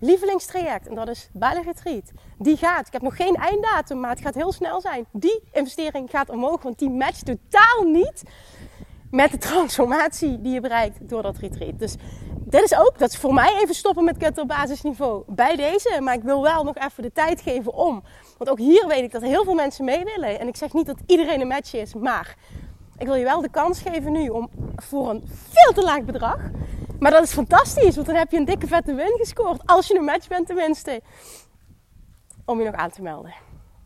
lievelingstraject. 0.00 0.88
En 0.88 0.94
dat 0.94 1.08
is 1.08 1.28
Bali 1.32 1.62
Retreat. 1.62 2.10
Die 2.38 2.56
gaat. 2.56 2.86
Ik 2.86 2.92
heb 2.92 3.02
nog 3.02 3.16
geen 3.16 3.34
einddatum, 3.34 4.00
maar 4.00 4.10
het 4.10 4.20
gaat 4.20 4.34
heel 4.34 4.52
snel 4.52 4.80
zijn. 4.80 5.06
Die 5.12 5.42
investering 5.52 6.10
gaat 6.10 6.28
omhoog, 6.28 6.62
want 6.62 6.78
die 6.78 6.90
matcht 6.90 7.24
totaal 7.24 7.82
niet 7.82 8.22
met 9.14 9.30
de 9.30 9.38
transformatie 9.38 10.40
die 10.40 10.52
je 10.52 10.60
bereikt 10.60 11.08
door 11.08 11.22
dat 11.22 11.36
retreat. 11.36 11.78
Dus 11.78 11.94
dit 12.38 12.62
is 12.62 12.74
ook, 12.74 12.98
dat 12.98 13.10
is 13.10 13.16
voor 13.16 13.34
mij 13.34 13.58
even 13.62 13.74
stoppen 13.74 14.04
met 14.04 14.16
kutten 14.16 14.42
op 14.42 14.48
basisniveau 14.48 15.22
bij 15.26 15.56
deze. 15.56 16.00
Maar 16.00 16.14
ik 16.14 16.22
wil 16.22 16.42
wel 16.42 16.64
nog 16.64 16.76
even 16.76 17.02
de 17.02 17.12
tijd 17.12 17.40
geven 17.40 17.72
om. 17.72 18.02
Want 18.38 18.50
ook 18.50 18.58
hier 18.58 18.86
weet 18.86 19.02
ik 19.02 19.12
dat 19.12 19.22
heel 19.22 19.44
veel 19.44 19.54
mensen 19.54 19.84
mee 19.84 20.04
willen. 20.04 20.40
En 20.40 20.48
ik 20.48 20.56
zeg 20.56 20.72
niet 20.72 20.86
dat 20.86 20.98
iedereen 21.06 21.40
een 21.40 21.46
match 21.46 21.74
is, 21.74 21.94
maar 21.94 22.36
ik 22.98 23.06
wil 23.06 23.14
je 23.14 23.24
wel 23.24 23.40
de 23.40 23.50
kans 23.50 23.80
geven 23.80 24.12
nu 24.12 24.28
om 24.28 24.50
voor 24.76 25.10
een 25.10 25.24
veel 25.26 25.72
te 25.72 25.82
laag 25.82 26.02
bedrag. 26.02 26.38
Maar 26.98 27.10
dat 27.10 27.22
is 27.22 27.32
fantastisch, 27.32 27.94
want 27.94 28.06
dan 28.06 28.16
heb 28.16 28.30
je 28.30 28.36
een 28.36 28.44
dikke 28.44 28.66
vette 28.66 28.94
win 28.94 29.16
gescoord. 29.16 29.66
Als 29.66 29.86
je 29.86 29.96
een 29.96 30.04
match 30.04 30.28
bent 30.28 30.46
tenminste. 30.46 31.02
Om 32.44 32.58
je 32.58 32.64
nog 32.64 32.74
aan 32.74 32.90
te 32.90 33.02
melden. 33.02 33.34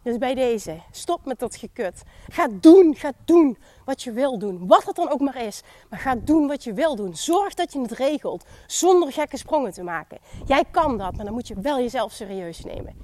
Dus 0.02 0.18
bij 0.18 0.34
deze, 0.34 0.80
stop 0.90 1.24
met 1.24 1.38
dat 1.38 1.56
gekut. 1.56 2.02
Ga 2.28 2.48
doen, 2.50 2.94
ga 2.94 3.12
doen 3.24 3.58
wat 3.84 4.02
je 4.02 4.12
wil 4.12 4.38
doen. 4.38 4.66
Wat 4.66 4.84
het 4.84 4.96
dan 4.96 5.10
ook 5.10 5.20
maar 5.20 5.42
is. 5.42 5.62
Maar 5.90 5.98
ga 5.98 6.14
doen 6.14 6.46
wat 6.46 6.64
je 6.64 6.72
wil 6.72 6.96
doen. 6.96 7.16
Zorg 7.16 7.54
dat 7.54 7.72
je 7.72 7.80
het 7.80 7.92
regelt. 7.92 8.44
Zonder 8.66 9.12
gekke 9.12 9.36
sprongen 9.36 9.72
te 9.72 9.82
maken. 9.82 10.18
Jij 10.46 10.64
kan 10.70 10.98
dat, 10.98 11.16
maar 11.16 11.24
dan 11.24 11.34
moet 11.34 11.48
je 11.48 11.60
wel 11.60 11.78
jezelf 11.78 12.12
serieus 12.12 12.64
nemen. 12.64 12.96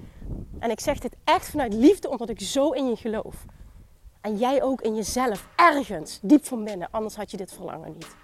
En 0.59 0.71
ik 0.71 0.81
zeg 0.81 0.99
dit 0.99 1.17
echt 1.25 1.51
vanuit 1.51 1.75
liefde, 1.75 2.09
omdat 2.09 2.29
ik 2.29 2.41
zo 2.41 2.71
in 2.71 2.89
je 2.89 2.97
geloof. 2.97 3.45
En 4.21 4.37
jij 4.37 4.63
ook 4.63 4.81
in 4.81 4.95
jezelf, 4.95 5.49
ergens, 5.57 6.19
diep 6.23 6.45
van 6.45 6.65
binnen. 6.65 6.89
Anders 6.91 7.17
had 7.17 7.31
je 7.31 7.37
dit 7.37 7.53
verlangen 7.53 7.93
niet. 7.93 8.17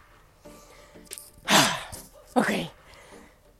Oké. 2.35 2.71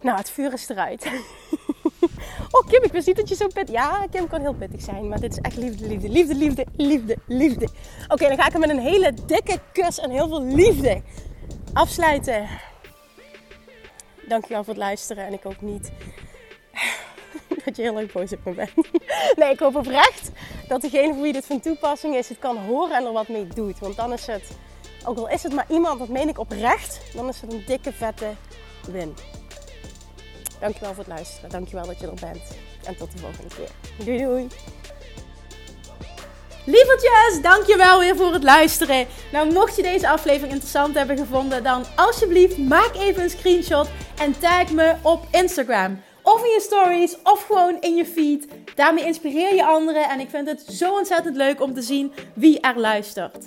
Nou, 0.01 0.17
het 0.17 0.31
vuur 0.31 0.53
is 0.53 0.69
eruit. 0.69 1.11
Oh 2.51 2.67
Kim, 2.67 2.83
ik 2.83 2.93
wist 2.93 3.07
niet 3.07 3.17
dat 3.17 3.29
je 3.29 3.35
zo 3.35 3.47
pittig... 3.47 3.75
Ja, 3.75 4.07
Kim 4.11 4.29
kan 4.29 4.41
heel 4.41 4.55
pittig 4.55 4.83
zijn. 4.83 5.09
Maar 5.09 5.21
dit 5.21 5.33
is 5.33 5.39
echt 5.39 5.57
liefde, 5.57 5.87
liefde, 5.87 6.09
liefde, 6.09 6.35
liefde, 6.35 6.67
liefde, 6.77 7.17
liefde. 7.27 7.69
Oké, 8.09 8.29
dan 8.29 8.37
ga 8.37 8.47
ik 8.47 8.53
hem 8.53 8.61
met 8.61 8.71
een 8.71 8.79
hele 8.79 9.15
dikke 9.27 9.61
kus 9.73 9.99
en 9.99 10.11
heel 10.11 10.29
veel 10.29 10.43
liefde 10.43 11.03
afsluiten. 11.73 12.49
Dankjewel 14.29 14.65
voor 14.65 14.75
het 14.75 14.83
luisteren. 14.83 15.27
En 15.27 15.33
ik 15.33 15.43
hoop 15.43 15.61
niet 15.61 15.91
dat 17.65 17.77
je 17.77 17.83
heel 17.83 17.99
erg 17.99 18.13
boos 18.13 18.33
op 18.33 18.45
me 18.45 18.53
bent. 18.53 18.71
Nee, 19.37 19.53
ik 19.53 19.59
hoop 19.59 19.77
oprecht 19.77 20.31
dat 20.69 20.81
degene 20.81 21.13
voor 21.13 21.23
wie 21.23 21.33
dit 21.33 21.47
van 21.47 21.61
toepassing 21.61 22.17
is, 22.17 22.29
het 22.29 22.39
kan 22.39 22.57
horen 22.57 22.97
en 22.97 23.05
er 23.05 23.13
wat 23.13 23.29
mee 23.29 23.47
doet. 23.47 23.79
Want 23.79 23.97
dan 23.97 24.13
is 24.13 24.27
het, 24.27 24.51
ook 25.05 25.19
al 25.19 25.29
is 25.29 25.43
het 25.43 25.55
maar 25.55 25.67
iemand, 25.69 25.99
dat 25.99 26.09
meen 26.09 26.29
ik 26.29 26.39
oprecht, 26.39 27.01
dan 27.15 27.29
is 27.29 27.41
het 27.41 27.53
een 27.53 27.63
dikke 27.67 27.93
vette 27.93 28.31
win. 28.91 29.15
Dankjewel 30.61 30.95
voor 30.95 31.05
het 31.05 31.13
luisteren. 31.13 31.51
Dankjewel 31.51 31.87
dat 31.87 32.01
je 32.01 32.07
er 32.07 32.21
bent. 32.21 32.43
En 32.85 32.97
tot 32.97 33.13
de 33.13 33.19
volgende 33.19 33.55
keer. 33.55 33.71
Doei 34.05 34.19
doei. 34.19 34.49
Lievertjes, 36.65 37.43
dankjewel 37.43 37.99
weer 37.99 38.17
voor 38.17 38.33
het 38.33 38.43
luisteren. 38.43 39.07
Nou, 39.33 39.53
mocht 39.53 39.77
je 39.77 39.83
deze 39.83 40.09
aflevering 40.09 40.53
interessant 40.53 40.95
hebben 40.95 41.17
gevonden, 41.17 41.63
dan 41.63 41.85
alsjeblieft 41.97 42.59
maak 42.59 42.95
even 42.95 43.23
een 43.23 43.31
screenshot 43.31 43.89
en 44.19 44.39
tag 44.39 44.73
me 44.73 44.95
op 45.03 45.27
Instagram 45.31 46.03
Of 46.23 46.45
in 46.45 46.51
je 46.51 46.61
stories, 46.61 47.17
of 47.23 47.45
gewoon 47.47 47.81
in 47.81 47.95
je 47.95 48.07
feed. 48.07 48.47
Daarmee 48.75 49.05
inspireer 49.05 49.55
je 49.55 49.65
anderen. 49.65 50.09
En 50.09 50.21
ik 50.21 50.31
vind 50.31 50.49
het 50.49 50.65
zo 50.69 50.93
ontzettend 50.93 51.37
leuk 51.37 51.61
om 51.61 51.75
te 51.75 51.83
zien 51.83 52.13
wie 52.35 52.61
er 52.61 52.81
luistert. 52.81 53.47